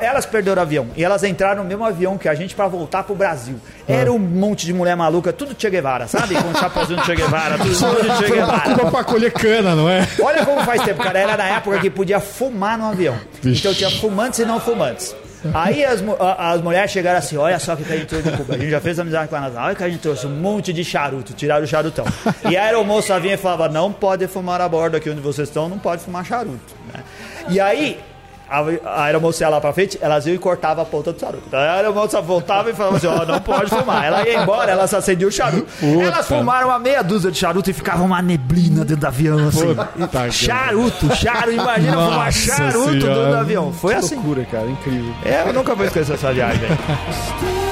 [0.01, 3.03] Elas perderam o avião e elas entraram no mesmo avião que a gente pra voltar
[3.03, 3.55] pro Brasil.
[3.87, 3.93] Ah.
[3.93, 6.35] Era um monte de mulher maluca, tudo Che Guevara, sabe?
[6.35, 8.75] Com o chapeuzinho de Che Guevara, tudo, de Che Guevara.
[8.75, 10.05] Cuba pra colher cana, não é?
[10.21, 11.17] Olha como faz tempo, cara.
[11.19, 13.15] Era na época que podia fumar no avião.
[13.41, 13.59] Vixe.
[13.61, 15.15] Então tinha fumantes e não fumantes.
[15.53, 16.03] Aí as,
[16.37, 18.55] as mulheres chegaram assim: olha só o que a gente trouxe de Cuba.
[18.55, 19.61] A gente já fez amizade com a NASA.
[19.61, 22.03] Olha que a gente trouxe um monte de charuto, tiraram o charutão.
[22.49, 25.69] E a aeromoça vinha e falava: não pode fumar a bordo aqui onde vocês estão,
[25.69, 26.59] não pode fumar charuto.
[26.93, 27.01] né?
[27.47, 27.97] E aí.
[28.49, 31.43] A, aeromoça ia lá pra frente, elas iam e cortavam a ponta do charuto.
[31.47, 34.03] Então, a aeromoça voltava e falava assim: ó, não pode fumar.
[34.05, 35.67] Ela ia embora, ela se acendia o charuto.
[36.01, 39.75] Elas fumaram uma meia dúzia de charuto e ficava uma neblina dentro do avião, assim.
[39.75, 43.29] Puta Charuto, charuto, imagina fumar Nossa charuto dentro Senhora.
[43.31, 43.73] do avião.
[43.73, 44.15] Foi Que assim.
[44.15, 45.13] loucura, cara, incrível.
[45.23, 46.67] É, eu nunca vou esquecer essa viagem.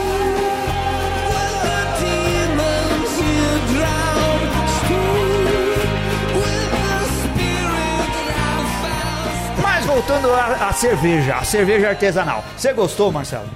[10.17, 12.43] voltando à, cerveja, a cerveja artesanal.
[12.55, 13.47] Você gostou, Marcelo?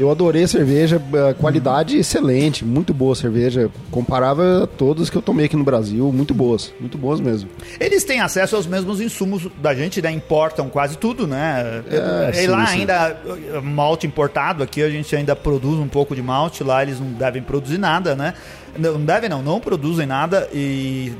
[0.00, 3.70] Eu adorei a cerveja, a qualidade excelente, muito boa a cerveja.
[3.90, 7.50] Comparável a todas que eu tomei aqui no Brasil, muito boas, muito boas mesmo.
[7.78, 10.10] Eles têm acesso aos mesmos insumos da gente, né?
[10.10, 11.84] Importam quase tudo, né?
[11.88, 12.80] É, e sim, lá sim.
[12.80, 16.98] ainda, uh, malte importado, aqui a gente ainda produz um pouco de malte, lá eles
[16.98, 18.34] não devem produzir nada, né?
[18.76, 21.12] Não não devem não, não produzem nada e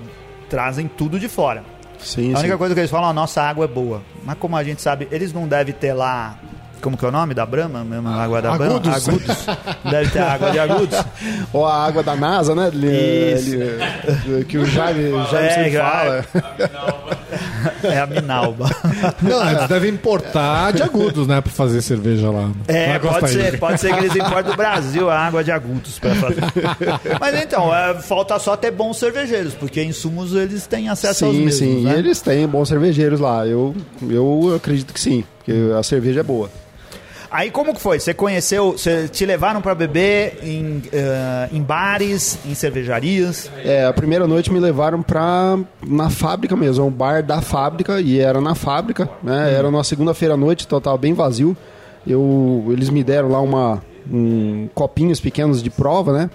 [0.48, 1.71] trazem tudo de fora.
[2.04, 2.58] Sim, a única sim.
[2.58, 4.02] coisa que eles falam, a nossa água é boa.
[4.24, 6.38] Mas como a gente sabe, eles não devem ter lá...
[6.82, 7.84] Como que é o nome da Brahma?
[7.84, 8.76] Mesmo, a água da Brahma?
[8.76, 9.08] Agudos.
[9.08, 9.46] Agudos.
[9.90, 10.98] Deve ter água de agudos.
[11.52, 12.70] Ou a água da NASA, né?
[12.74, 13.54] Ele- Isso.
[13.54, 16.24] ele- que o Jaime, o Jaime É, sempre fala.
[17.84, 18.68] É a Minalba.
[19.22, 21.40] Não, eles devem importar de agudos, né?
[21.40, 22.50] Pra fazer cerveja lá.
[22.66, 26.14] É, pode ser, pode ser que eles importem do Brasil a água de agudos para
[26.16, 26.40] fazer.
[27.20, 31.44] Mas então, é, falta só ter bons cervejeiros, porque insumos eles têm acesso aos Sim,
[31.44, 31.84] mesmos, sim.
[31.84, 31.94] né?
[31.94, 33.46] E eles têm bons cervejeiros lá.
[33.46, 33.74] Eu,
[34.08, 36.50] eu acredito que sim, porque a cerveja é boa.
[37.32, 37.98] Aí como que foi?
[37.98, 43.50] Você conheceu, você te levaram para beber em, eh, em bares, em cervejarias?
[43.64, 48.20] É, a primeira noite me levaram pra na fábrica mesmo, um bar da fábrica e
[48.20, 49.50] era na fábrica, né?
[49.50, 51.56] Era na segunda-feira à noite, então tava bem vazio.
[52.06, 56.30] Eu, eles me deram lá uma um, copinhos pequenos de prova, né?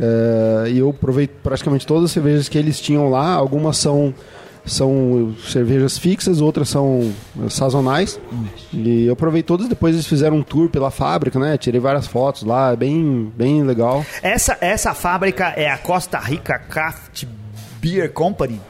[0.00, 3.32] É, e eu provei praticamente todas as cervejas que eles tinham lá.
[3.32, 4.14] Algumas são
[4.66, 8.20] são cervejas fixas, outras são eh, sazonais.
[8.72, 9.68] E eu provei todas.
[9.68, 11.56] Depois eles fizeram um tour pela fábrica, né?
[11.56, 14.04] Tirei várias fotos lá, bem bem legal.
[14.22, 17.24] Essa, essa fábrica é a Costa Rica Craft
[17.80, 18.60] Beer Company?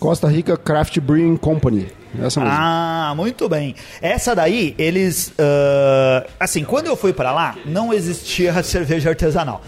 [0.00, 1.88] Costa Rica Craft Brewing Company.
[2.20, 2.54] Essa mesmo.
[2.58, 3.74] Ah, muito bem.
[4.00, 5.32] Essa daí, eles.
[5.38, 9.62] ah, assim, quando eu fui pra lá, não existia cerveja artesanal.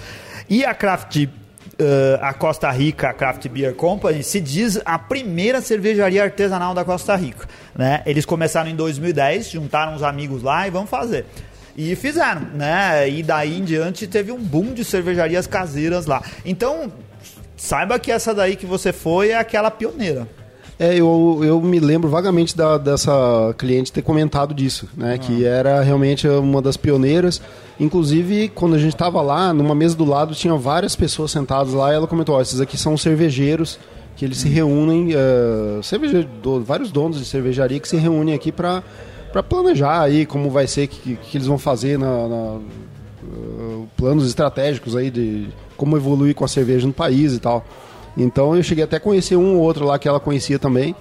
[0.48, 1.26] E a Craft
[1.78, 7.14] eh, a Costa Rica Craft Beer Company se diz a primeira cervejaria artesanal da Costa
[7.16, 7.48] Rica.
[7.74, 8.02] Né?
[8.06, 11.26] Eles começaram em 2010, juntaram os amigos lá e vão fazer.
[11.76, 13.08] E fizeram, né?
[13.08, 16.22] E daí em diante teve um boom de cervejarias caseiras lá.
[16.44, 16.92] Então,
[17.56, 20.28] saiba que essa daí que você foi é aquela pioneira.
[20.78, 25.18] É, eu, eu me lembro vagamente da, dessa cliente ter comentado disso, né?
[25.18, 27.40] Que era realmente uma das pioneiras.
[27.78, 31.92] Inclusive, quando a gente estava lá, numa mesa do lado, tinha várias pessoas sentadas lá
[31.92, 33.78] e ela comentou, ó, esses aqui são cervejeiros
[34.16, 38.52] que eles se reúnem, eh, cerveje- do- vários donos de cervejaria que se reúnem aqui
[38.52, 38.82] para
[39.48, 42.56] planejar aí como vai ser, que, que eles vão fazer na, na,
[43.24, 47.64] eh, planos estratégicos aí de como evoluir com a cerveja no país e tal.
[48.16, 50.94] Então eu cheguei até a conhecer um ou outro lá que ela conhecia também.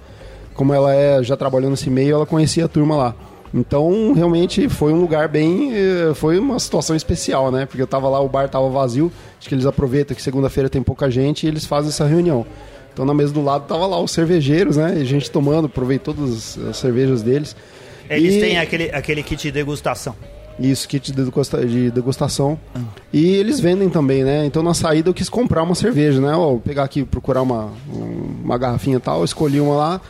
[0.53, 3.15] Como ela é já trabalhando nesse meio, ela conhecia a turma lá.
[3.53, 5.71] Então realmente foi um lugar bem.
[5.73, 7.65] eh, Foi uma situação especial, né?
[7.67, 9.11] Porque eu tava lá, o bar tava vazio.
[9.39, 12.45] Acho que eles aproveitam que segunda-feira tem pouca gente e eles fazem essa reunião.
[12.91, 14.95] Então na mesa do lado tava lá os cervejeiros, né?
[14.97, 17.55] E gente tomando, provei todas as cervejas deles.
[18.09, 20.15] Eles E- têm aquele, aquele kit de degustação.
[20.59, 22.59] Isso, kit de degusta- de degustação.
[23.11, 24.45] E eles vendem também, né?
[24.45, 26.33] Então na saída eu quis comprar uma cerveja, né?
[26.35, 30.01] Ó, pegar aqui, procurar uma, um- uma garrafinha e tal, escolhi uma lá.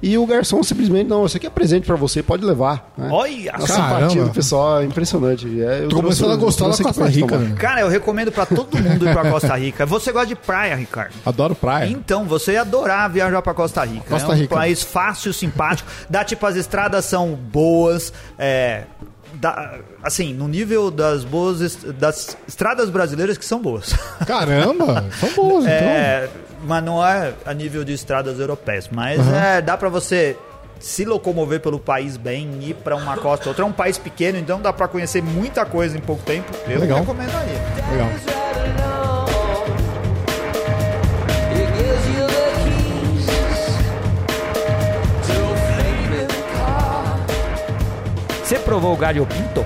[0.00, 2.92] E o garçom simplesmente, não, isso aqui é presente pra você, pode levar.
[2.96, 3.08] Né?
[3.10, 5.60] Olha a simpatia do pessoal é impressionante.
[5.60, 7.40] É, eu Tô começando a gostar da Costa Rica, tomar.
[7.48, 7.56] né?
[7.58, 9.84] Cara, eu recomendo pra todo mundo ir pra Costa Rica.
[9.86, 11.14] Você gosta de praia, Ricardo?
[11.26, 11.90] Adoro praia.
[11.90, 14.04] Então, você ia adorar viajar pra Costa Rica.
[14.08, 14.54] Costa é um Rica.
[14.54, 15.90] país fácil, simpático.
[16.08, 18.12] Dá tipo, as estradas são boas.
[18.38, 18.84] É,
[19.34, 23.92] dá- assim, no nível das boas est- das estradas brasileiras que são boas.
[24.26, 25.74] Caramba, são boas, então.
[25.88, 26.28] É,
[26.64, 28.88] mas não é a nível de estradas europeias.
[28.90, 30.36] Mas é, dá pra você
[30.80, 33.64] se locomover pelo país bem, ir pra uma costa ou outra.
[33.64, 36.50] É um país pequeno, então dá pra conhecer muita coisa em pouco tempo.
[36.68, 37.00] Eu Legal.
[37.00, 37.92] recomendo aí.
[37.92, 38.97] Legal.
[48.48, 49.62] Você provou o galho pinto?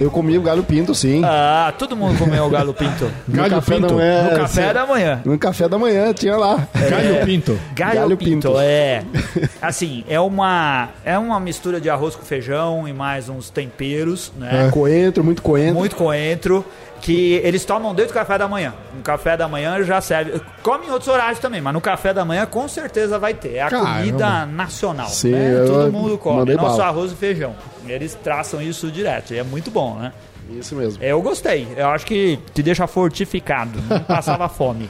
[0.00, 1.22] Eu comi o galho pinto, sim.
[1.24, 3.10] Ah, todo mundo comeu o galo pinto.
[3.28, 3.86] No Galho café pinto.
[3.88, 4.74] da manhã, No café sim.
[4.74, 5.22] da manhã.
[5.24, 6.66] No café da manhã tinha lá.
[6.90, 7.58] Galho Pinto.
[7.74, 8.54] Galho, Galho pinto, pinto.
[8.60, 9.04] é.
[9.62, 14.70] Assim, é uma é uma mistura de arroz com feijão e mais uns temperos, né?
[14.72, 15.74] Coentro, muito coentro.
[15.74, 16.64] Muito coentro
[17.00, 18.72] que eles tomam desde o café da manhã.
[18.96, 20.40] No café da manhã já serve.
[20.62, 23.54] Come em outros horários também, mas no café da manhã com certeza vai ter.
[23.54, 23.94] É a Caramba.
[23.98, 25.08] comida nacional.
[25.08, 25.64] Sim, né?
[25.66, 26.54] Todo mundo come.
[26.54, 26.86] Nosso bala.
[26.88, 27.54] arroz e feijão.
[27.86, 29.32] Eles traçam isso direto.
[29.34, 30.12] E é muito bom, né?
[30.50, 31.02] Isso mesmo.
[31.02, 31.66] Eu gostei.
[31.76, 33.80] Eu acho que te deixa fortificado.
[33.88, 34.88] Não passava fome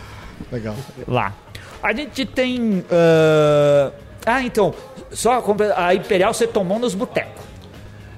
[0.50, 0.74] Legal.
[1.06, 1.32] lá.
[1.82, 2.84] A gente tem.
[2.90, 3.90] ah,
[4.26, 4.74] Ah, então.
[5.10, 5.44] Só
[5.76, 7.42] a Imperial você tomou nos botecos.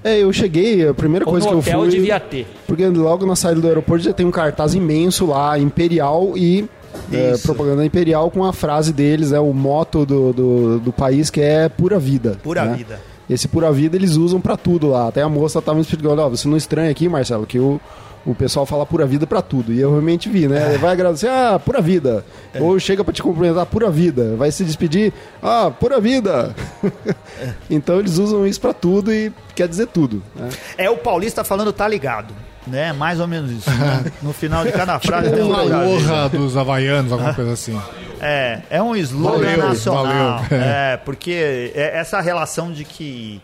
[0.04, 1.88] É, eu cheguei, a primeira Ou coisa que eu hotel fui.
[1.88, 2.46] devia ter.
[2.66, 6.68] Porque logo na saída do aeroporto já tem um cartaz imenso lá, Imperial e
[7.10, 11.40] é, propaganda Imperial com a frase deles, é o moto do, do, do país que
[11.40, 12.38] é pura vida.
[12.42, 12.76] Pura né?
[12.76, 13.00] vida.
[13.28, 15.08] Esse pura vida eles usam pra tudo lá.
[15.08, 17.80] Até a moça tava me explicando, ó, você não estranha aqui, Marcelo, que o,
[18.26, 19.72] o pessoal fala pura vida pra tudo.
[19.72, 20.70] E eu realmente vi, né?
[20.70, 22.24] Ele vai agradecer, ah, pura vida.
[22.60, 24.34] Ou chega pra te cumprimentar, pura vida.
[24.37, 26.54] Vai se despedir, ah, pura vida.
[27.70, 30.22] então eles usam isso pra tudo e quer dizer tudo.
[30.34, 30.48] Né?
[30.78, 32.34] É o paulista falando tá ligado.
[32.66, 32.92] Né?
[32.92, 33.70] Mais ou menos isso.
[33.70, 34.11] né?
[34.22, 37.79] No final de cada frase tem um Uma honra dos havaianos, alguma coisa assim.
[38.20, 40.05] É, é um slogan Valeu, nacional.
[40.42, 40.46] valeu.
[40.50, 43.40] É, porque é essa relação de que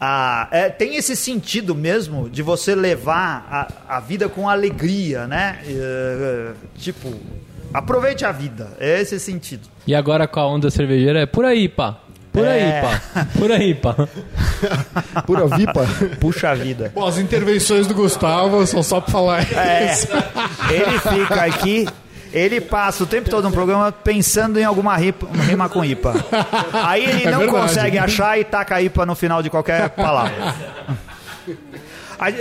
[0.00, 3.46] a, é, tem esse sentido mesmo de você levar
[3.88, 5.58] a, a vida com alegria, né?
[5.66, 7.14] É, tipo,
[7.72, 8.68] aproveite a vida.
[8.78, 9.66] É esse sentido.
[9.86, 11.98] E agora com a onda cervejeira é por aí, pá.
[12.36, 12.52] Por É.
[12.52, 13.26] aí, pá.
[13.38, 13.94] Por aí, pá.
[15.26, 15.86] Pura vipa.
[16.20, 16.92] Puxa a vida.
[16.94, 20.08] Bom, as intervenções do Gustavo são só pra falar É, isso.
[20.70, 21.88] ele fica aqui,
[22.32, 26.14] ele passa o tempo todo no programa pensando em alguma ripa- rima com IPA.
[26.72, 27.62] Aí ele É não verdade.
[27.62, 30.54] consegue achar e taca IPA no final de qualquer palavra.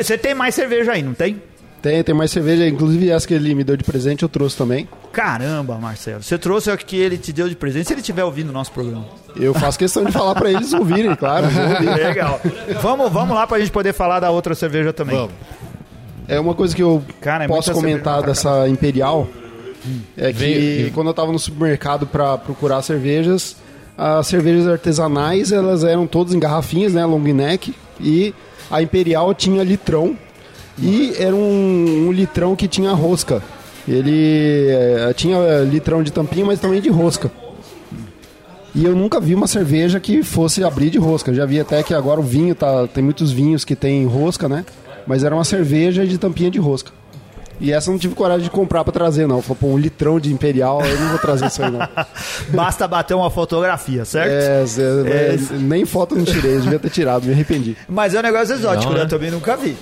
[0.02, 1.42] Você tem mais cerveja aí, não tem?
[1.86, 4.90] Tem, tem mais cerveja, inclusive essa que ele me deu de presente eu trouxe também.
[5.14, 6.24] Caramba, Marcelo.
[6.24, 8.72] Você trouxe o que ele te deu de presente se ele estiver ouvindo o nosso
[8.72, 9.06] programa.
[9.36, 11.46] Eu faço questão de falar pra eles ouvirem, claro.
[11.46, 12.04] ouvir.
[12.04, 12.42] Legal.
[12.82, 15.16] Vamos, vamos lá pra gente poder falar da outra cerveja também.
[15.16, 15.34] Vamos.
[16.28, 19.28] É uma coisa que eu Cara, é posso comentar dessa Imperial.
[20.18, 23.58] É que Veio- quando eu tava no supermercado pra procurar cervejas,
[23.96, 28.34] as cervejas artesanais elas eram todas em garrafinhas, né, long neck, e
[28.72, 30.18] a Imperial tinha litrão
[30.78, 33.42] e era um, um litrão que tinha rosca.
[33.88, 37.32] Ele eh, tinha eh, litrão de tampinha, mas também de rosca.
[38.74, 41.34] E eu nunca vi uma cerveja que fosse abrir de rosca.
[41.34, 42.88] Já vi até que agora o vinho tá.
[42.88, 44.66] Tem muitos vinhos que tem rosca, né?
[45.08, 46.92] Mas era uma cerveja de tampinha de rosca.
[47.60, 49.42] E essa eu não tive coragem de comprar pra trazer, não.
[49.42, 51.80] Falei, pô, um litrão de Imperial, eu não vou trazer isso aí, não.
[52.54, 54.30] Basta bater uma fotografia, certo?
[54.30, 57.78] É, Zé, é, nem foto não tirei, eu devia ter tirado, me arrependi.
[57.88, 58.98] Mas é um negócio exótico, Não, né?
[58.98, 59.06] né?
[59.06, 59.78] Eu também nunca vi.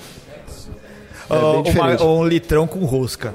[1.30, 2.02] É Ó, bem uma- diferente.
[2.02, 3.34] um litrão com rosca.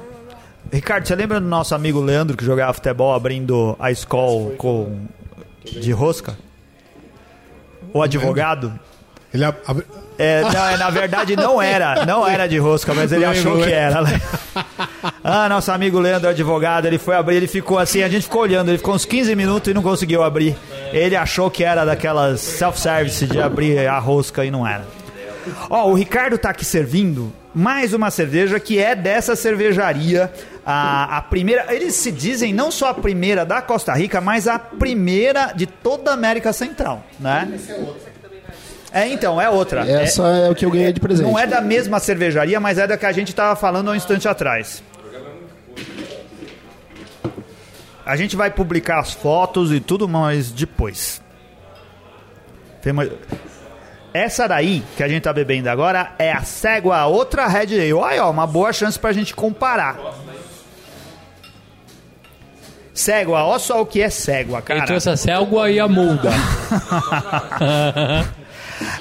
[0.71, 4.99] Ricardo, você lembra do nosso amigo Leandro que jogava futebol abrindo a escola com
[5.65, 6.37] de rosca?
[7.93, 8.77] O advogado?
[9.33, 9.57] Ele ab-
[10.17, 13.71] É, não, é, na verdade não era, não era de rosca, mas ele achou que
[13.71, 14.01] era.
[15.23, 18.69] Ah, nosso amigo Leandro, advogado, ele foi abrir, ele ficou assim, a gente ficou olhando,
[18.69, 20.57] ele ficou uns 15 minutos e não conseguiu abrir.
[20.91, 24.85] Ele achou que era daquelas self-service de abrir a rosca e não era.
[25.69, 30.31] Ó, o Ricardo tá aqui servindo mais uma cerveja que é dessa cervejaria.
[30.65, 34.59] A, a primeira, eles se dizem não só a primeira da Costa Rica, mas a
[34.59, 37.47] primeira de toda a América Central, né?
[38.91, 39.85] É, então, é outra.
[39.87, 41.25] É- Essa é, o que eu ganhei de presente.
[41.27, 43.95] não é da mesma cervejaria, mas é da que a gente estava falando há um
[43.95, 44.83] instante atrás.
[48.05, 51.21] A gente vai publicar as fotos e tudo mais depois.
[54.13, 57.93] Essa daí, que a gente tá bebendo agora, é a Ségua, outra Red Ale.
[57.93, 59.97] Olha, ó, uma boa chance pra gente comparar.
[62.93, 64.09] Ségua, olha só o que é
[64.61, 64.87] Quem cara.
[64.87, 66.31] trouxe a célgua e a mulda.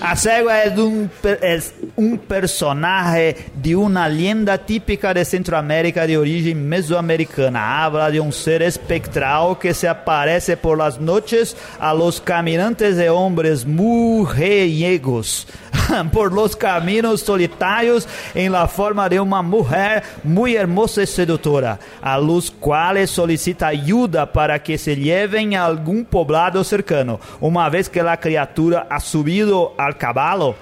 [0.00, 1.08] A cegua é um,
[1.40, 1.60] é
[1.96, 7.60] um personagem de uma lenda típica de Centroamérica de origem mesoamericana.
[7.60, 13.08] Habla de um ser espectral que se aparece por las noches a los caminantes e
[13.08, 15.46] hombres mujeriegos
[16.12, 22.18] por los caminos solitarios en la forma de uma mulher muy hermosa e sedutora, a
[22.18, 27.20] los cuales solicita ayuda para que se lleven a algún poblado cercano.
[27.40, 30.54] Uma vez que la criatura ha subido al cavalo,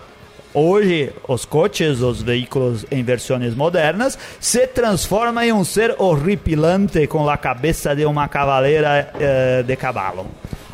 [0.58, 7.28] Hoje, os coches, os veículos em versões modernas, se transformam em um ser horripilante com
[7.28, 10.26] a cabeça de uma cavaleira eh, de cavalo.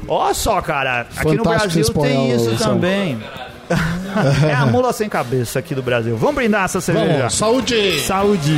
[0.06, 2.74] Olha só, cara, aqui no Fantástico Brasil tem isso São.
[2.74, 3.20] também.
[4.48, 6.16] é a mula sem cabeça aqui do Brasil.
[6.16, 7.16] Vamos brindar essa cerveja.
[7.18, 7.98] Vamos, saúde!
[8.02, 8.56] Saúde!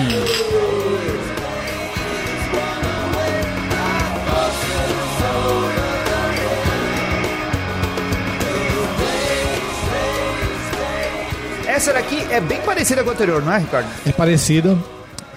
[11.84, 13.86] Essa daqui é bem parecida com a anterior, não é, Ricardo?
[14.06, 14.82] É parecido.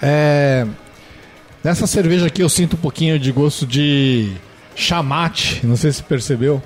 [0.00, 0.66] É...
[1.62, 4.32] Nessa cerveja aqui eu sinto um pouquinho de gosto de
[4.74, 5.60] chamate.
[5.66, 6.62] Não sei se percebeu.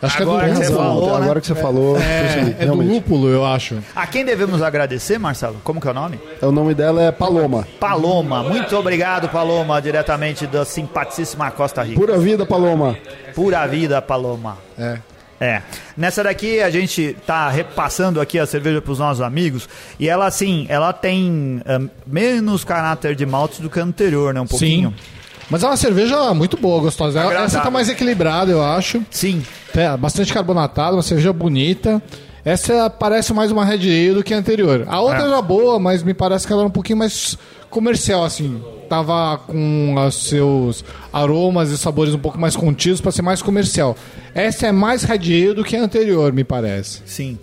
[0.00, 0.88] Acho Agora que é que do você lúpulo.
[0.88, 1.22] falou, né?
[1.22, 3.76] Agora que você falou, É, é do lúpulo, eu acho.
[3.94, 5.60] A quem devemos agradecer, Marcelo?
[5.62, 6.18] Como que é o nome?
[6.40, 7.68] O nome dela é Paloma.
[7.78, 8.42] Paloma.
[8.42, 12.00] Muito obrigado, Paloma, diretamente da simpaticíssima Costa Rica.
[12.00, 12.96] Pura vida, Paloma.
[13.34, 14.56] Pura vida, Paloma.
[14.78, 14.96] É.
[15.40, 15.62] É.
[15.96, 19.68] Nessa daqui a gente tá repassando aqui a cerveja pros nossos amigos
[19.98, 21.60] e ela assim, ela tem
[22.06, 24.40] menos caráter de malte do que a anterior, né?
[24.40, 24.90] Um pouquinho.
[24.90, 24.96] Sim.
[25.50, 27.20] Mas é uma cerveja muito boa, gostosa.
[27.20, 27.46] Agradável.
[27.46, 29.02] Essa tá mais equilibrada, eu acho.
[29.10, 29.42] Sim.
[29.76, 32.02] É, bastante carbonatada, uma cerveja bonita.
[32.44, 34.84] Essa parece mais uma Red Ale do que a anterior.
[34.86, 35.26] A outra É.
[35.26, 37.36] era boa, mas me parece que ela era um pouquinho mais
[37.68, 38.62] comercial, assim.
[38.94, 43.96] Tava com os seus aromas e sabores um pouco mais contidos para ser mais comercial.
[44.32, 47.02] Essa é mais Red Ale do que a anterior, me parece.
[47.04, 47.36] Sim.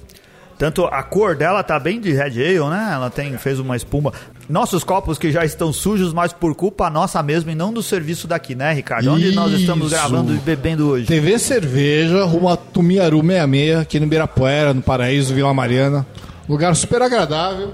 [0.58, 2.92] Tanto a cor dela tá bem de Red Ale, né?
[2.94, 4.14] Ela tem, fez uma espuma.
[4.48, 8.30] Nossos copos que já estão sujos, mas por culpa nossa mesmo e não do serviço
[8.30, 9.12] daqui, né, Ricardo?
[9.12, 9.96] Onde nós estamos Isso.
[9.96, 11.08] gravando e bebendo hoje?
[11.08, 16.08] TV Cerveja, Rua Tumiaru 66, aqui no Ibirapuera, no Paraíso, Vila Mariana.
[16.48, 17.74] Lugar super agradável.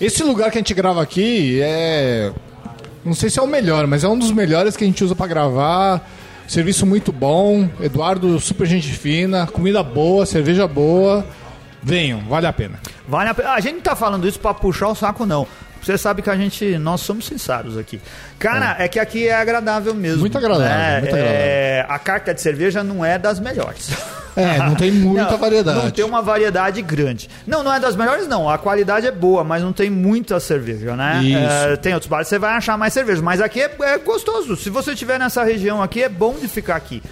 [0.00, 2.32] Esse lugar que a gente grava aqui é.
[3.08, 5.16] Não sei se é o melhor, mas é um dos melhores que a gente usa
[5.16, 6.06] pra gravar.
[6.46, 7.66] Serviço muito bom.
[7.80, 9.46] Eduardo, super gente fina.
[9.46, 11.26] Comida boa, cerveja boa.
[11.82, 12.78] Venham, vale a pena.
[13.08, 13.52] Vale a pena.
[13.52, 15.46] A gente não tá falando isso pra puxar o saco, não.
[15.80, 17.98] Você sabe que a gente, nós somos sinceros aqui.
[18.38, 20.20] Cara, é, que aqui é agradável mesmo.
[20.20, 21.00] Muito agradável, né?
[21.00, 23.90] muito É, a carta de cerveja não é das melhores.
[24.36, 25.84] É, não tem muita Não, variedade.
[25.84, 27.28] Não tem uma variedade grande.
[27.44, 28.48] Não, não é das melhores, não.
[28.48, 31.20] A qualidade é boa, mas não tem muita cerveja, né?
[31.22, 31.64] Isso.
[31.72, 33.20] É, tem outros bares que você vai achar mais cerveja.
[33.20, 34.56] Mas aqui é, é gostoso.
[34.56, 37.02] Se você estiver nessa região aqui, é bom de ficar aqui.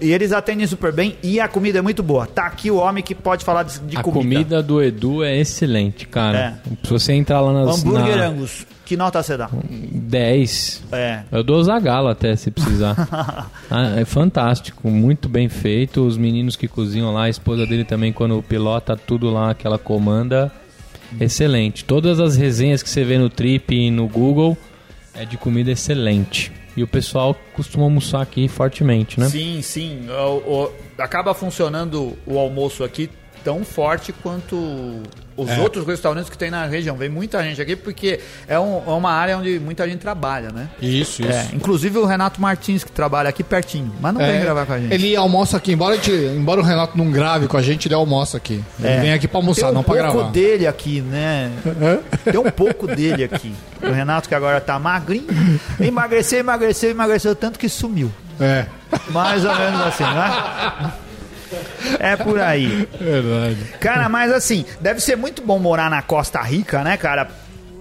[0.00, 2.26] E, eles atendem super bem e a comida é muito boa.
[2.26, 4.62] Tá aqui o homem que pode falar de, de a comida.
[4.62, 6.60] do Edu é excelente, cara.
[6.84, 8.66] Se você entrar lá nas Hambúrguer na Angus.
[8.88, 9.50] Que nota você dá?
[9.52, 11.20] 10, É.
[11.30, 12.96] eu dou Zagalo até se precisar.
[13.70, 16.06] Ah, é fantástico, muito bem feito.
[16.06, 19.78] Os meninos que cozinham lá, a esposa dele também, quando pilota tudo lá que ela
[19.78, 20.50] comanda,
[21.20, 21.84] excelente.
[21.84, 24.56] Todas as resenhas que você vê no Trip e no Google
[25.14, 26.50] é de comida excelente.
[26.74, 29.28] E o pessoal costuma almoçar aqui fortemente, né?
[29.28, 30.06] Sim, sim.
[30.08, 33.10] O- o- acaba funcionando o almoço aqui
[33.48, 34.54] tão forte quanto
[35.34, 35.58] os É.
[35.60, 36.96] outros restaurantes que tem na região.
[36.98, 40.68] Vem muita gente aqui porque é, um- é uma área onde muita gente trabalha, né?
[40.82, 41.30] Isso, isso.
[41.32, 44.72] É, inclusive o Renato Martins, que trabalha aqui pertinho, mas não vem É, gravar com
[44.74, 44.92] a gente.
[44.92, 48.36] Ele almoça aqui, embora, gente- embora o Renato não grave com a gente, ele almoça
[48.36, 48.62] aqui.
[48.78, 49.00] Ele É.
[49.00, 50.30] vem aqui pra almoçar, Tem um não pra pouco gravar.
[50.30, 51.50] dele aqui, né?
[52.24, 53.54] Tem um pouco dele aqui.
[53.82, 55.26] O Renato que agora tá magrinho,
[55.80, 58.12] emagreceu, emagreceu, emagreceu tanto que sumiu.
[58.38, 58.66] É,
[59.10, 60.92] Mais ou menos assim, né?
[61.98, 62.88] É por aí.
[63.00, 63.56] verdade.
[63.80, 67.28] Cara, mas assim, deve ser muito bom morar na Costa Rica, né, cara?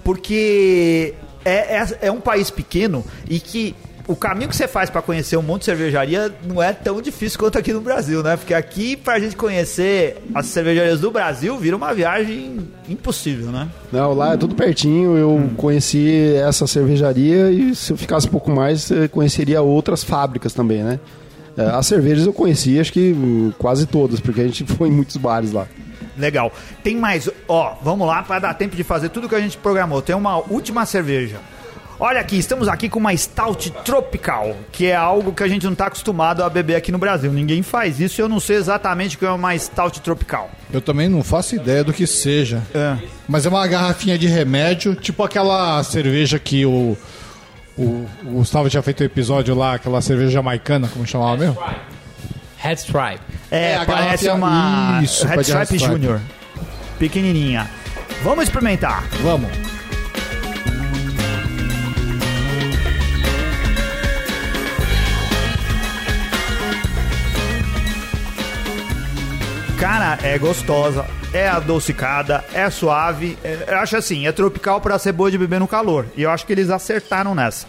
[0.04, 1.14] Porque
[1.44, 3.76] é, é, é um país pequeno e que
[4.08, 7.38] o caminho que você faz pra conhecer um monte de cervejaria não é tão difícil
[7.38, 8.38] quanto aqui no Brasil, né?
[8.38, 13.68] Porque aqui, pra gente conhecer as cervejarias do Brasil, vira uma viagem impossível, né?
[13.92, 15.18] Não, lá é tudo pertinho.
[15.18, 20.54] Eu conheci essa cervejaria e se eu ficasse um pouco mais, eu conheceria outras fábricas
[20.54, 21.00] também, né?
[21.58, 24.92] É, As cervejas eu conheci, acho que hum, quase todas, porque a gente foi em
[24.92, 25.68] muitos bares lá.
[26.18, 26.52] Legal.
[26.84, 30.02] Tem mais, ó, vamos lá para dar tempo de fazer tudo que a gente programou.
[30.02, 31.38] Tem uma última cerveja.
[32.00, 35.74] Olha aqui, estamos aqui com uma Stout Tropical, que é algo que a gente não
[35.74, 37.34] está acostumado a beber aqui no Brasil.
[37.34, 40.52] Ninguém faz isso e eu não sei exatamente o que é uma Stout Tropical.
[40.72, 42.62] Eu também não faço ideia do que seja.
[42.76, 42.98] É.
[43.28, 46.96] Mas é uma garrafinha de remédio, tipo aquela cerveja que o,
[47.78, 51.58] o, o Gustavo tinha feito o episódio lá, aquela cerveja jamaicana, como chamava mesmo?
[52.58, 53.20] Headstripe.
[53.52, 55.78] É, É, a parece garrafinha- uma Isso, Stripe Red Stripe.
[55.86, 56.22] Junior.
[57.00, 57.70] Pequenininha.
[58.24, 59.04] Vamos experimentar.
[59.22, 59.50] Vamos.
[69.80, 73.38] Cara, é gostosa, é adocicada, é suave.
[73.44, 76.08] é- eu acho assim, é tropical pra ser boa de beber no calor.
[76.16, 77.68] E eu acho que eles acertaram nessa.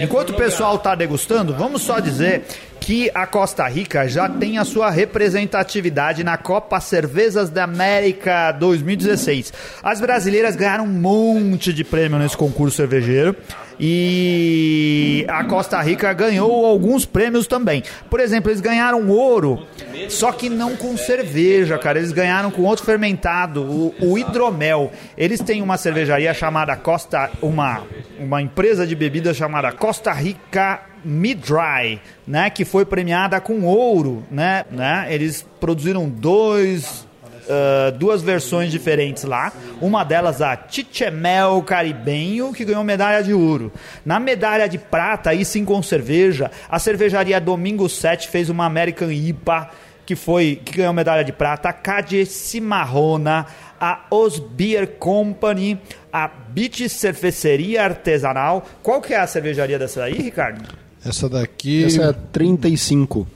[0.00, 2.44] Enquanto o pessoal tá degustando, vamos só dizer
[2.80, 9.52] que a Costa Rica já tem a sua representatividade na Copa Cervezas da América 2016.
[9.82, 13.36] As brasileiras ganharam um monte de prêmio nesse concurso cervejeiro
[13.78, 17.82] e a Costa Rica ganhou alguns prêmios também.
[18.08, 19.66] Por exemplo, eles ganharam ouro,
[20.08, 21.98] só que não com cerveja, cara.
[21.98, 24.90] Eles ganharam com outro fermentado, o, o hidromel.
[25.16, 27.82] Eles têm uma cervejaria chamada Costa, uma
[28.18, 34.64] uma empresa de bebidas chamada Costa Rica Midry, né, que foi premiada com ouro, né,
[34.70, 35.06] né?
[35.10, 37.06] Eles produziram dois
[37.50, 39.52] ah, duas versões diferentes lá.
[39.80, 43.72] Uma delas, a Chichemel Caribenho, que ganhou medalha de ouro.
[44.04, 49.10] Na medalha de prata, aí sim com cerveja, a cervejaria Domingo 7 fez uma American
[49.10, 49.68] IPA,
[50.06, 51.68] que foi que ganhou medalha de prata.
[51.68, 53.46] A Cade Cimarrona,
[53.80, 55.80] a Os Beer Company,
[56.12, 58.64] a Beach Cerveceria Artesanal.
[58.80, 60.89] Qual que é a cervejaria dessa aí, Ricardo?
[61.04, 61.84] Essa daqui.
[61.84, 63.26] Essa é 35.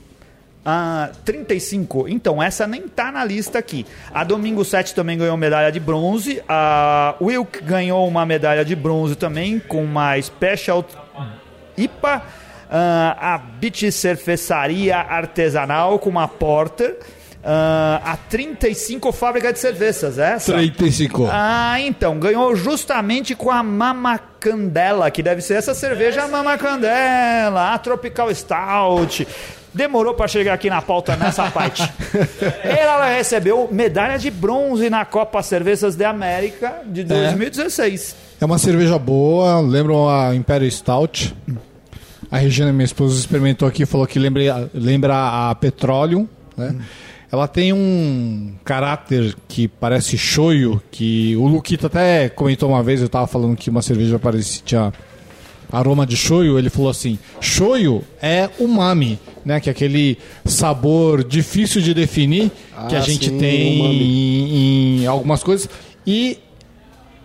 [0.65, 2.07] Ah, 35.
[2.07, 3.85] Então, essa nem tá na lista aqui.
[4.11, 6.41] A Domingo 7 também ganhou medalha de bronze.
[6.49, 10.83] A Wilk ganhou uma medalha de bronze também, com uma Special
[11.77, 12.23] IPA.
[12.69, 16.97] Ah, a Beach Cerveçaria Artesanal, com uma Porter.
[17.47, 20.51] Ah, a 35 Fábrica de Cervejas, essa?
[20.51, 21.29] 35.
[21.31, 27.71] Ah, então, ganhou justamente com a Mama Candela, que deve ser essa cerveja Mama Candela,
[27.71, 29.27] a Tropical Stout.
[29.71, 31.87] Demorou pra chegar aqui na pauta nessa parte.
[32.63, 38.15] Ela recebeu medalha de bronze na Copa Cervejas de América de 2016.
[38.41, 39.93] É uma cerveja boa, lembra
[40.29, 41.35] a Imperial Stout.
[42.31, 46.27] A Regina, minha esposa, experimentou aqui e falou que lembra, lembra a Petroleum.
[46.57, 46.75] Né?
[47.35, 53.09] Ela tem um caráter que parece shoyu, que o Luquita até comentou uma vez, eu
[53.09, 54.93] tava falando que uma cerveja parecia tinha
[55.69, 59.59] aroma de shoyu, ele falou assim, shoyu é umami, né?
[59.59, 62.49] Que é aquele sabor difícil de definir
[62.87, 65.67] que a Ah, gente sim, tem em, em algumas coisas.
[66.07, 66.39] E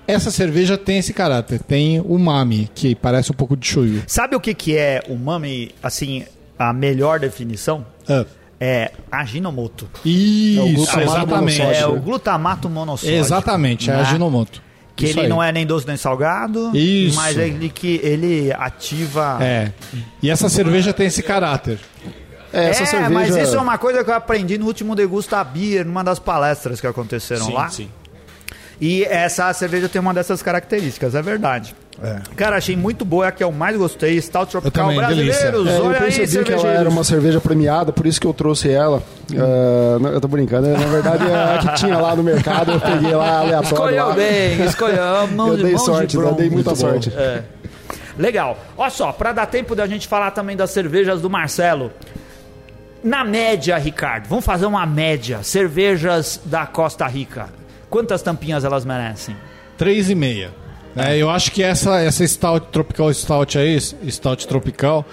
[0.09, 4.03] essa cerveja tem esse caráter, tem umami, que parece um pouco de shoyu.
[4.09, 6.25] Sabe o que, que é umami, assim,
[6.59, 7.87] a melhor definição?
[8.09, 8.27] Ah,
[8.61, 9.89] É Aginomoto.
[10.05, 11.59] Isso, glutamato exatamente.
[11.59, 11.83] monossódico.
[11.83, 13.19] É o glutamato monossódico.
[13.19, 14.01] Exatamente, é né?
[14.03, 14.63] Aginomoto.
[14.95, 15.29] Que Isso ele aí.
[15.29, 17.17] não é nem doce nem salgado, Isso.
[17.17, 19.39] mas ele que ele ativa.
[19.41, 19.73] É.
[20.23, 21.79] E essa cerveja tem esse caráter.
[22.53, 23.11] É, essa É, cerveja.
[23.11, 26.81] mas isso é uma coisa que eu aprendi no último Degusta Beer, numa das palestras
[26.83, 27.71] que aconteceram lá.
[28.81, 31.75] E essa cerveja tem uma dessas características, é verdade.
[32.35, 34.19] Cara, achei muito boa, é a que eu mais gostei.
[34.23, 35.69] Stout Tropical também, Brasileiros.
[35.69, 38.33] É, eu olha aí, percebi que ela era uma cerveja premiada, por isso que eu
[38.33, 39.03] trouxe ela.
[39.29, 43.15] Não, eu tô brincando, na verdade é a que tinha lá no mercado, eu peguei
[43.15, 43.75] lá aleatório.
[43.75, 44.15] Escolheu lá.
[44.15, 45.27] bem, escolheu.
[45.35, 46.23] Mão Eu de, dei mão de sorte, né?
[46.23, 46.37] bronze.
[46.39, 47.13] dei muita Muito sorte.
[47.15, 47.43] É.
[48.19, 48.59] Legal.
[48.79, 51.93] Olha só, pra dar tempo da gente falar também das cervejas do Marcelo.
[53.05, 55.43] Na média, Ricardo, vamos fazer uma média.
[55.43, 57.60] Cervejas da Costa Rica.
[57.91, 59.37] Quantas tampinhas elas merecem?
[59.79, 60.49] 3,5.
[60.97, 65.05] É, eu acho que essa, essa Stout Tropical Stout aí, Stout Tropical,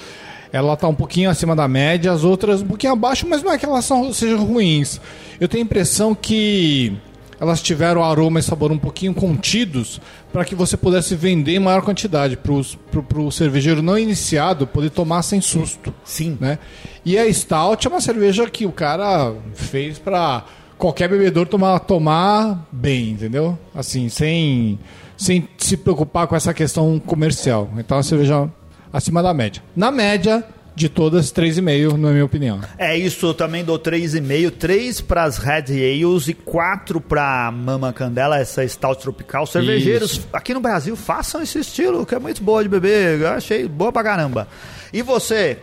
[0.52, 3.58] ela tá um pouquinho acima da média, as outras um pouquinho abaixo, mas não é
[3.58, 5.00] que elas são, sejam ruins.
[5.40, 6.98] Eu tenho a impressão que
[7.40, 10.02] elas tiveram aroma e sabor um pouquinho contidos
[10.34, 15.22] para que você pudesse vender em maior quantidade para o cervejeiro não iniciado poder tomar
[15.22, 15.94] sem susto.
[16.04, 16.38] Sim.
[16.40, 16.58] Né?
[17.06, 20.44] E a Stout é uma cerveja que o cara fez para
[20.78, 23.58] qualquer bebedor tomar, tomar bem, entendeu?
[23.74, 24.80] Assim, sem,
[25.18, 27.70] sem se preocupar com essa questão comercial.
[27.78, 28.50] Então, uma cerveja
[28.92, 29.62] acima da média.
[29.76, 30.44] Na média
[30.78, 32.62] de todas, 3,5, na minha opinião.
[32.78, 34.52] É isso, eu também dou 3,5.
[34.52, 39.48] 3 para as Red Ales e 4 para Mama Candela, essa Stout Tropical.
[39.48, 40.28] Cervejeiros Isso.
[40.32, 43.20] aqui no Brasil façam esse estilo, que é muito boa de beber.
[43.20, 44.48] Eu achei boa pra caramba.
[44.94, 45.58] E você,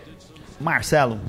[0.61, 1.21] Marcelo?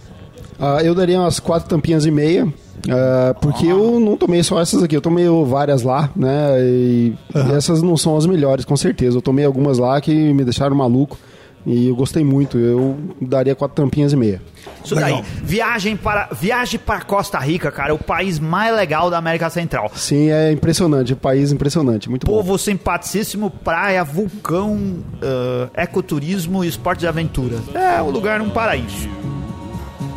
[0.59, 2.51] Ah, eu daria umas quatro tampinhas e meia.
[2.89, 6.59] Ah, porque eu não tomei só essas aqui, eu tomei várias lá, né?
[6.61, 7.13] E
[7.55, 9.17] essas não são as melhores, com certeza.
[9.17, 11.17] Eu tomei algumas lá que me deixaram maluco.
[11.65, 12.59] E eu gostei muito.
[12.59, 14.39] Eu daria quatro tampinhas e meia.
[14.83, 15.19] Isso daí.
[15.41, 19.91] Viagem para, viagem para Costa Rica, cara, o país mais legal da América Central.
[19.95, 21.13] Sim, é impressionante.
[21.13, 22.07] O país impressionante.
[22.07, 22.33] Muito bom.
[22.33, 27.57] Povo simpaticíssimo, praia, vulcão, ah, ecoturismo e esporte de aventura.
[27.73, 29.09] É um lugar, um paraíso.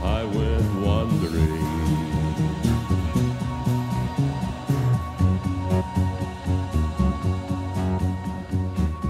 [0.05, 0.48] I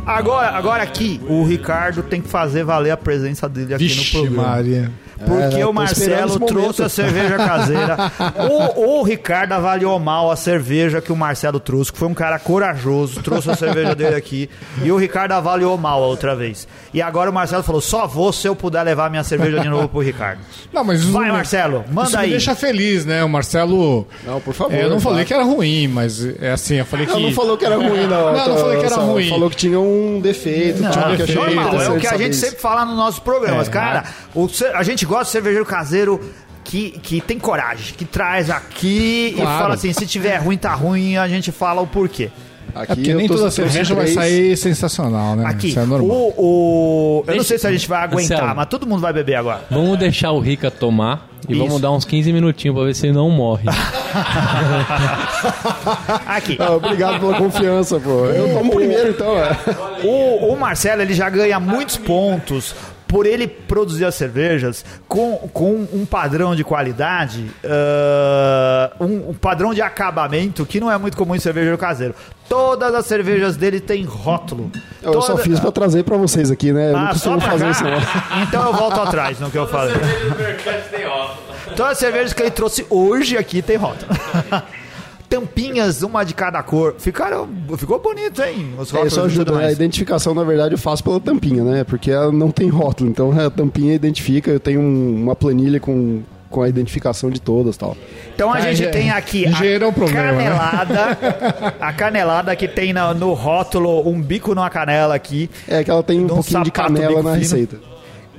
[0.09, 4.11] Agora, agora aqui, o Ricardo tem que fazer valer a presença dele aqui no Vixe,
[4.13, 4.43] programa.
[4.43, 4.91] Maria.
[5.25, 7.97] Porque É, o Marcelo trouxe a cerveja caseira.
[8.77, 12.39] o, o Ricardo avaliou mal a cerveja que o Marcelo trouxe, que foi um cara
[12.39, 14.49] corajoso, trouxe a cerveja dele aqui.
[14.83, 16.69] E o Ricardo avaliou mal a outra vez.
[16.95, 19.89] E agora o Marcelo falou: só vou se eu puder levar minha cerveja de novo
[19.89, 20.41] pro Ricardo.
[20.73, 22.27] Não, mas Vai, me- Marcelo, manda isso aí.
[22.27, 23.23] me deixa feliz, né?
[23.25, 24.07] O Marcelo.
[24.25, 24.75] Não, por favor.
[24.75, 25.25] É, eu não falei vai.
[25.27, 27.13] que era ruim, mas é assim, eu falei que.
[27.13, 28.33] Não, não falou que era ruim, não.
[28.33, 29.29] Não, não falei que era ruim.
[29.29, 30.83] Falou que tinha um defeito.
[30.83, 31.39] Não, tinha um defeito.
[31.41, 32.45] Normal, é o que a gente isso.
[32.47, 33.69] sempre fala nos nossos programas.
[33.69, 33.71] É.
[33.71, 34.05] Cara,
[34.35, 36.21] o a gente gosta de cervejeiro caseiro
[36.63, 39.59] que, que tem coragem, que traz aqui e Claro.
[39.63, 42.31] fala assim: se tiver ruim, tá ruim, a gente fala o porquê.
[42.75, 45.47] Aqui É porque nem toda cerveja vai sair sensacional, né?
[45.47, 46.11] Aqui, Isso é normal.
[46.17, 48.57] o, o- eu não Deixa- sei se a gente vai aguentar, Marcelo.
[48.57, 49.63] mas todo mundo vai beber agora.
[49.71, 51.65] Vamos deixar o Rica tomar e Isso.
[51.65, 53.65] vamos dar uns 15 minutinhos pra ver se ele não morre.
[56.27, 56.57] Aqui.
[56.61, 58.27] Ah, obrigado pela confiança, pô.
[58.27, 59.37] Eu tomo primeiro, então.
[59.37, 59.57] É.
[60.05, 62.75] O, o Marcelo ele já ganha muitos pontos
[63.09, 69.73] por ele produzir as cervejas com, com um padrão de qualidade, ah, um, um padrão
[69.75, 72.15] de acabamento que não é muito comum em cervejeiro caseiro.
[72.49, 74.71] Todas as cervejas dele têm rótulo.
[75.03, 76.91] Eu só Toda- fiz pra trazer pra vocês aqui, né?
[76.91, 77.71] Eu não Ah, só costumo pra fazer cá?
[77.71, 78.43] isso, não.
[78.45, 79.95] Então eu volto atrás no que eu falei.
[81.77, 84.11] Todas as cervejas que ele trouxe hoje aqui tem rótulo.
[85.29, 86.95] Tampinhas, uma de cada cor.
[86.99, 88.73] Ficaram, ficou bonito, hein?
[88.79, 89.67] Os É, isso ajuda, né?
[89.67, 91.85] A identificação, na verdade, eu faço pela tampinha, né?
[91.85, 93.11] Porque ela não tem rótulo.
[93.11, 97.77] Então a tampinha identifica, eu tenho um- uma planilha com, com a identificação de todas
[97.77, 97.95] e tal.
[98.35, 100.45] Então a Ah, gente engen- tem aqui é a um problema, né?
[100.45, 101.19] canelada,
[101.79, 105.51] a canelada que tem na- no rótulo um bico numa canela aqui.
[105.69, 107.35] É que ela tem um um pouquinho de canela na fino.
[107.43, 107.77] receita.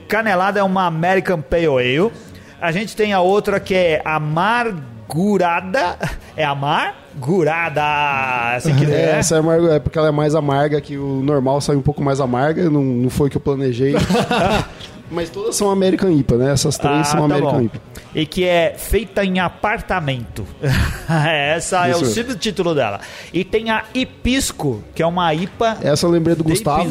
[0.08, 2.12] Canelada é uma American Pale Ale.
[2.60, 4.02] A gente tem a outra que é
[5.10, 5.98] amargurada.
[6.38, 7.82] É amargurada.
[8.56, 9.10] Essa aqui É, é.
[9.18, 12.04] essa é, amarga, é porque ela é mais amarga, que o normal sai um pouco
[12.04, 13.96] mais amarga, não, não foi o que eu planejei.
[15.12, 16.52] Mas todas são American IPA, né?
[16.52, 17.62] Essas três Ah, são tá American bom.
[17.62, 17.82] IPA.
[18.14, 20.46] E que é feita em apartamento.
[21.10, 22.16] Essa é Isso o mesmo.
[22.24, 23.00] subtítulo dela.
[23.34, 26.82] E tem a Ipisco, que é uma IPA Essa eu lembrei do Gustavo.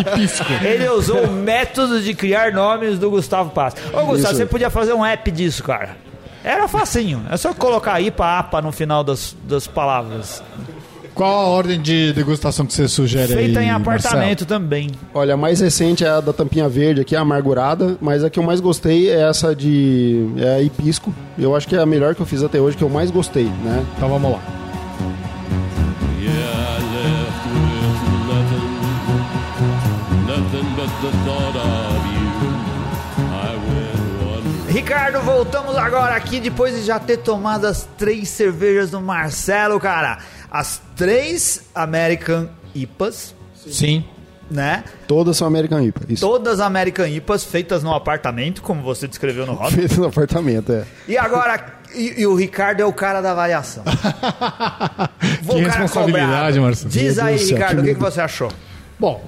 [0.00, 0.44] Ipisco.
[0.62, 3.74] Ele usou o método de criar nomes do Gustavo Pass.
[3.92, 4.34] Ô, Gustavo, Isso.
[4.36, 5.96] você podia fazer um app disso, cara.
[6.44, 7.24] Era facinho.
[7.30, 10.42] É só colocar IPA, APA no final das, das palavras.
[11.14, 14.90] Qual a ordem de degustação que você sugere Feita aí, em apartamento também.
[15.12, 18.38] Olha, a mais recente é a da tampinha verde aqui, a amargurada, mas a que
[18.38, 21.12] eu mais gostei é essa de é a Ipisco.
[21.38, 23.44] Eu acho que é a melhor que eu fiz até hoje, que eu mais gostei,
[23.44, 23.82] né?
[23.82, 23.86] Marcelo?
[23.96, 24.61] Então vamos lá.
[34.82, 40.18] Ricardo, voltamos agora aqui depois de já ter tomado as três cervejas do Marcelo, cara.
[40.50, 43.32] As três American IPAs,
[43.64, 44.04] Sim.
[44.50, 44.82] né?
[45.06, 46.00] Todas são American IPA.
[46.08, 46.26] Isso.
[46.26, 49.70] Todas American IPAs feitas no apartamento, como você descreveu no rótulo.
[49.70, 50.84] Feito no apartamento, é.
[51.06, 51.64] E agora,
[51.94, 53.84] e, e o Ricardo é o cara da avaliação.
[55.42, 56.60] Vou Que responsabilidade, cobrado.
[56.60, 56.90] Marcelo.
[56.90, 58.50] Diz Meu aí, Ricardo, que o que, que você achou?
[58.98, 59.22] Bom,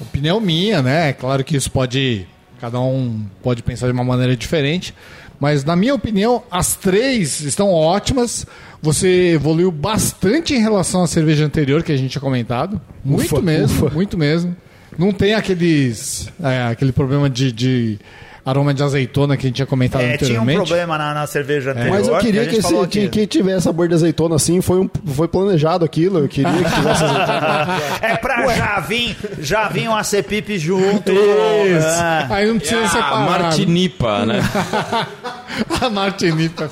[0.00, 1.08] opinião minha, né?
[1.08, 2.28] É claro que isso pode
[2.62, 4.94] Cada um pode pensar de uma maneira diferente.
[5.40, 8.46] Mas, na minha opinião, as três estão ótimas.
[8.80, 12.80] Você evoluiu bastante em relação à cerveja anterior que a gente tinha comentado.
[13.04, 13.92] Muito Ufa, mesmo, ufa.
[13.92, 14.54] muito mesmo.
[14.96, 16.28] Não tem aqueles.
[16.40, 17.98] é, aquele problema de, de
[18.44, 20.56] aroma de azeitona que a gente tinha comentado É, tinha um anteriormente.
[20.56, 21.90] problema na, na cerveja anterior.
[21.96, 24.90] Mas eu queria a que, esse, que, que tivesse sabor de azeitona assim, foi, um,
[25.14, 26.18] foi planejado aquilo.
[26.18, 27.68] Eu queria que tivesse azeitona.
[28.02, 31.12] É pra já vir, já vir um ACPIP junto.
[31.12, 31.86] Isso.
[31.88, 32.26] Ah.
[32.30, 33.40] Aí não precisa a separar.
[33.42, 34.40] Martinipa, né?
[35.80, 36.68] A Martinipa.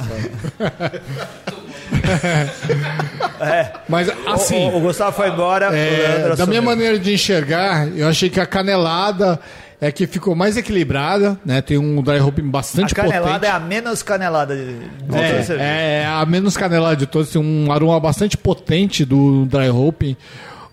[3.88, 5.66] Mas assim, o, o Gustavo foi embora.
[5.76, 9.38] é, da minha maneira de enxergar, eu achei que a canelada
[9.80, 11.62] é que ficou mais equilibrada, né?
[11.62, 13.46] Tem um dry hopping bastante A canelada potente.
[13.46, 15.60] é a menos canelada de, de todas as cervejas.
[15.60, 17.30] É, é a menos canelada de todos.
[17.30, 20.16] Tem um aroma bastante potente do dry hopping.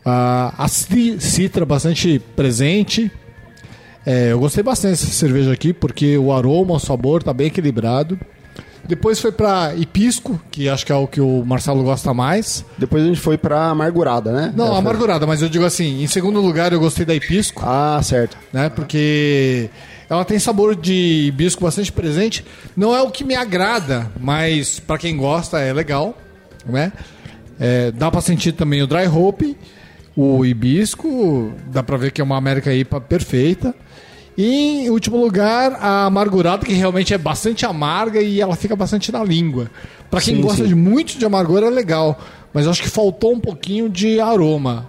[0.06, 3.12] Ah, a ci- citra bastante presente.
[4.06, 8.18] É, eu gostei bastante dessa cerveja aqui porque o aroma, o sabor tá bem equilibrado.
[8.86, 12.64] Depois foi pra Hipisco, que acho que é o que o Marcelo gosta mais.
[12.78, 14.54] Depois a gente foi pra amargurada, né?
[14.56, 18.00] Não, Essa amargurada, mas eu digo assim, em segundo lugar eu gostei da Hipisco, Ah,
[18.02, 18.38] certo.
[18.54, 18.70] né?
[18.70, 19.70] Porque
[20.10, 22.46] ela tem sabor de hibisco bastante presente.
[22.76, 26.18] Não é o que me agrada, mas pra quem gosta é legal,
[26.66, 26.94] né?
[27.60, 29.58] É, dá pra sentir também o dry hope,
[30.16, 33.76] o hibisco, dá pra ver que é uma América IPA perfeita.
[34.38, 39.12] E em último lugar, a amargurada, que realmente é bastante amarga e ela fica bastante
[39.12, 39.70] na língua.
[40.12, 40.68] Pra quem Sim, gosta sim.
[40.70, 42.20] de muito de amargor é legal,
[42.54, 44.86] mas eu acho que faltou um pouquinho de aroma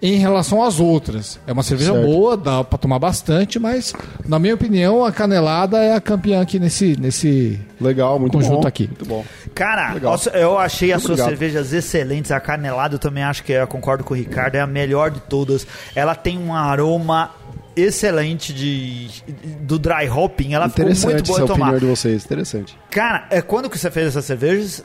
[0.00, 1.38] em relação às outras.
[1.46, 2.04] É uma cerveja Certo.
[2.06, 3.94] boa, dá pra tomar bastante, mas
[4.26, 8.66] na minha opinião a canelada é a campeã aqui nesse nesse Legal, muito Conjunto bom.
[8.68, 8.86] aqui.
[8.88, 9.24] Muito bom.
[9.54, 10.16] Cara, Legal.
[10.34, 11.38] eu achei as Muito suas obrigado.
[11.38, 12.30] cervejas excelentes.
[12.30, 15.10] A canelada eu também acho que é, eu concordo com o Ricardo, é a melhor
[15.10, 15.66] de todas.
[15.94, 17.30] Ela tem um aroma
[17.76, 19.08] excelente de
[19.60, 20.54] do dry hopping.
[20.54, 21.70] Ela ficou muito boa essa de tomar.
[21.70, 22.76] opinião de vocês, interessante.
[22.90, 24.84] Cara, é quando que você fez essas cervejas?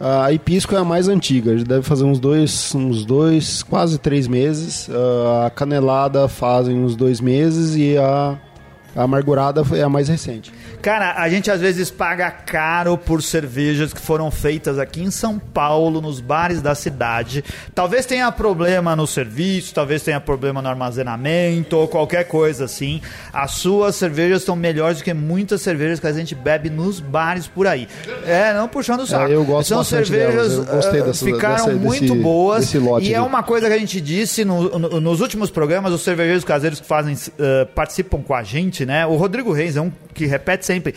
[0.00, 4.90] A Hipisco é a mais antiga, deve fazer uns dois, uns dois, quase três meses.
[4.90, 8.36] Ah, a Canelada fazem uns dois meses e a,
[8.94, 10.52] a Amargurada é a mais recente.
[10.80, 15.38] Cara, a gente às vezes paga caro por cervejas que foram feitas aqui em São
[15.38, 17.44] Paulo, nos bares da cidade.
[17.74, 23.00] Talvez tenha problema no serviço, talvez tenha problema no armazenamento ou qualquer coisa assim.
[23.32, 27.46] As suas cervejas estão melhores do que muitas cervejas que a gente bebe nos bares
[27.46, 27.86] por aí.
[28.26, 29.30] É, não puxando o saco.
[29.30, 32.60] É, eu gosto São cervejas delas, eu gostei ah, dessa- ficaram dessa- muito desse- boas
[32.66, 35.92] desse lote e é uma coisa que a gente disse no- no- nos últimos programas,
[35.92, 39.06] os cervejeiros caseiros que fazem ah, participam com a gente, né?
[39.06, 40.94] O Rodrigo Reis é um que repete sempre.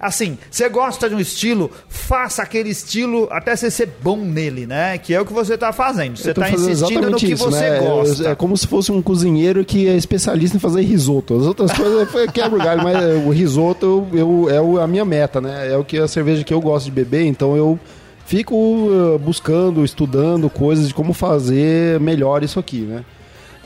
[0.00, 4.96] Assim, você gosta de um estilo, faça aquele estilo até você ser bom nele, né?
[4.96, 6.16] Que é o que você tá fazendo.
[6.16, 7.80] Você tá fazendo insistindo no que isso, você né?
[7.80, 8.28] gosta.
[8.28, 11.36] É como se fosse um cozinheiro que é especialista em fazer risoto.
[11.36, 15.04] As outras coisas quebra o galho, mas é, o risoto eu, eu- é a minha
[15.04, 15.72] meta, né?
[15.72, 17.76] É o que a cerveja que eu gosto de beber, então eu
[18.24, 23.04] fico uh, buscando, estudando coisas de como fazer melhor isso aqui, né?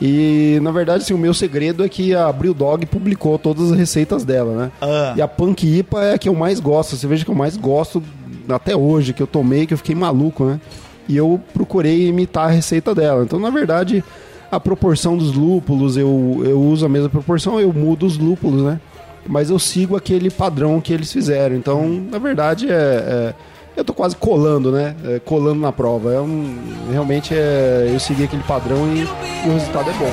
[0.01, 3.79] E na verdade, assim, o meu segredo é que a Brew Dog publicou todas as
[3.79, 4.73] receitas dela, né?
[4.81, 5.15] Ah.
[5.17, 7.57] E a Punk IPA é a que eu mais gosto, a cerveja que eu mais
[7.57, 8.03] gosto
[8.49, 10.61] até hoje, que eu tomei, que eu fiquei maluco, né?
[11.09, 13.23] E eu procurei imitar a receita dela.
[13.23, 14.03] Então, na verdade,
[14.51, 18.81] a proporção dos lúpulos, eu, eu uso a mesma proporção, eu mudo os lúpulos, né?
[19.27, 21.55] Mas eu sigo aquele padrão que eles fizeram.
[21.55, 22.75] Então, na verdade, é.
[22.75, 23.35] é-
[23.77, 24.95] eu tô quase colando, né?
[25.05, 26.13] É, colando na prova.
[26.13, 26.59] É um,
[26.91, 27.89] realmente é.
[27.93, 29.01] Eu segui aquele padrão e,
[29.47, 30.13] e o resultado é bom.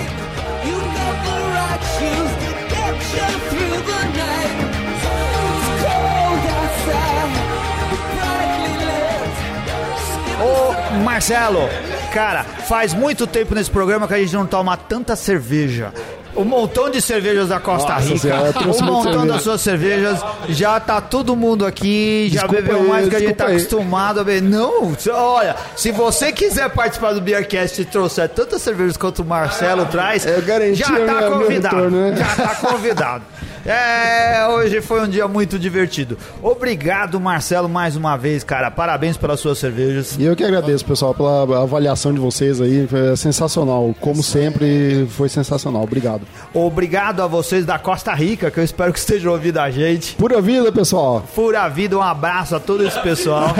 [10.41, 11.59] Ô, Marcelo,
[12.13, 15.93] cara, faz muito tempo nesse programa que a gente não toma tanta cerveja.
[16.35, 20.19] Um montão de cervejas da Costa Nossa Rica, um montão das suas cervejas,
[20.49, 23.55] já tá todo mundo aqui, já Desculpa bebeu mais do que a gente tá aí.
[23.55, 24.41] acostumado a beber.
[24.49, 29.85] Não, olha, se você quiser participar do Beercast e trouxer tantas cervejas quanto o Marcelo
[29.87, 31.75] traz, eu garanti já tá minha- convidado.
[31.75, 32.15] retorno, né?
[32.15, 33.23] Já tá convidado.
[33.65, 36.17] É, hoje foi um dia muito divertido.
[36.41, 38.71] Obrigado, Marcelo, mais uma vez, cara.
[38.71, 40.15] Parabéns pelas suas cervejas.
[40.17, 42.87] E eu que agradeço, pessoal, pela avaliação de vocês aí.
[42.87, 43.93] Foi sensacional.
[43.99, 45.83] Como sempre, foi sensacional.
[45.83, 46.21] Obrigado.
[46.53, 50.15] Obrigado a vocês da Costa Rica, que eu espero que estejam ouvindo a gente.
[50.15, 51.23] Pura vida, pessoal.
[51.35, 53.53] Pura vida, um abraço a todo esse pessoal.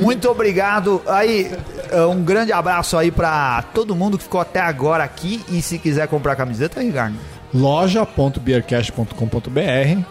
[0.00, 1.02] Muito obrigado.
[1.06, 1.50] Aí,
[1.90, 5.44] eh, um grande abraço aí pra todo mundo que ficou até agora aqui.
[5.48, 7.16] E se quiser comprar camiseta, Ricardo.
[7.54, 10.02] loja.beercast.com.br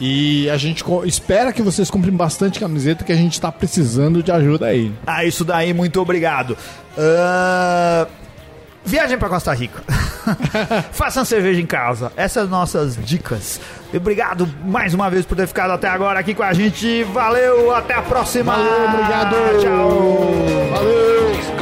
[0.00, 4.30] e a gente espera que vocês comprem bastante camiseta que a gente tá precisando de
[4.30, 4.92] ajuda aí.
[5.06, 6.56] Ah, isso daí, muito obrigado.
[6.96, 8.06] Ah,
[8.88, 9.82] Viagem pra Costa Rica.
[10.92, 12.10] Façam cerveja em casa.
[12.16, 13.60] Essas nossas dicas.
[13.92, 17.04] Obrigado mais uma vez por ter ficado até agora aqui com a gente.
[17.04, 18.54] Valeu, até a próxima.
[18.54, 19.36] Valeu, obrigado.
[19.60, 21.57] Tchau.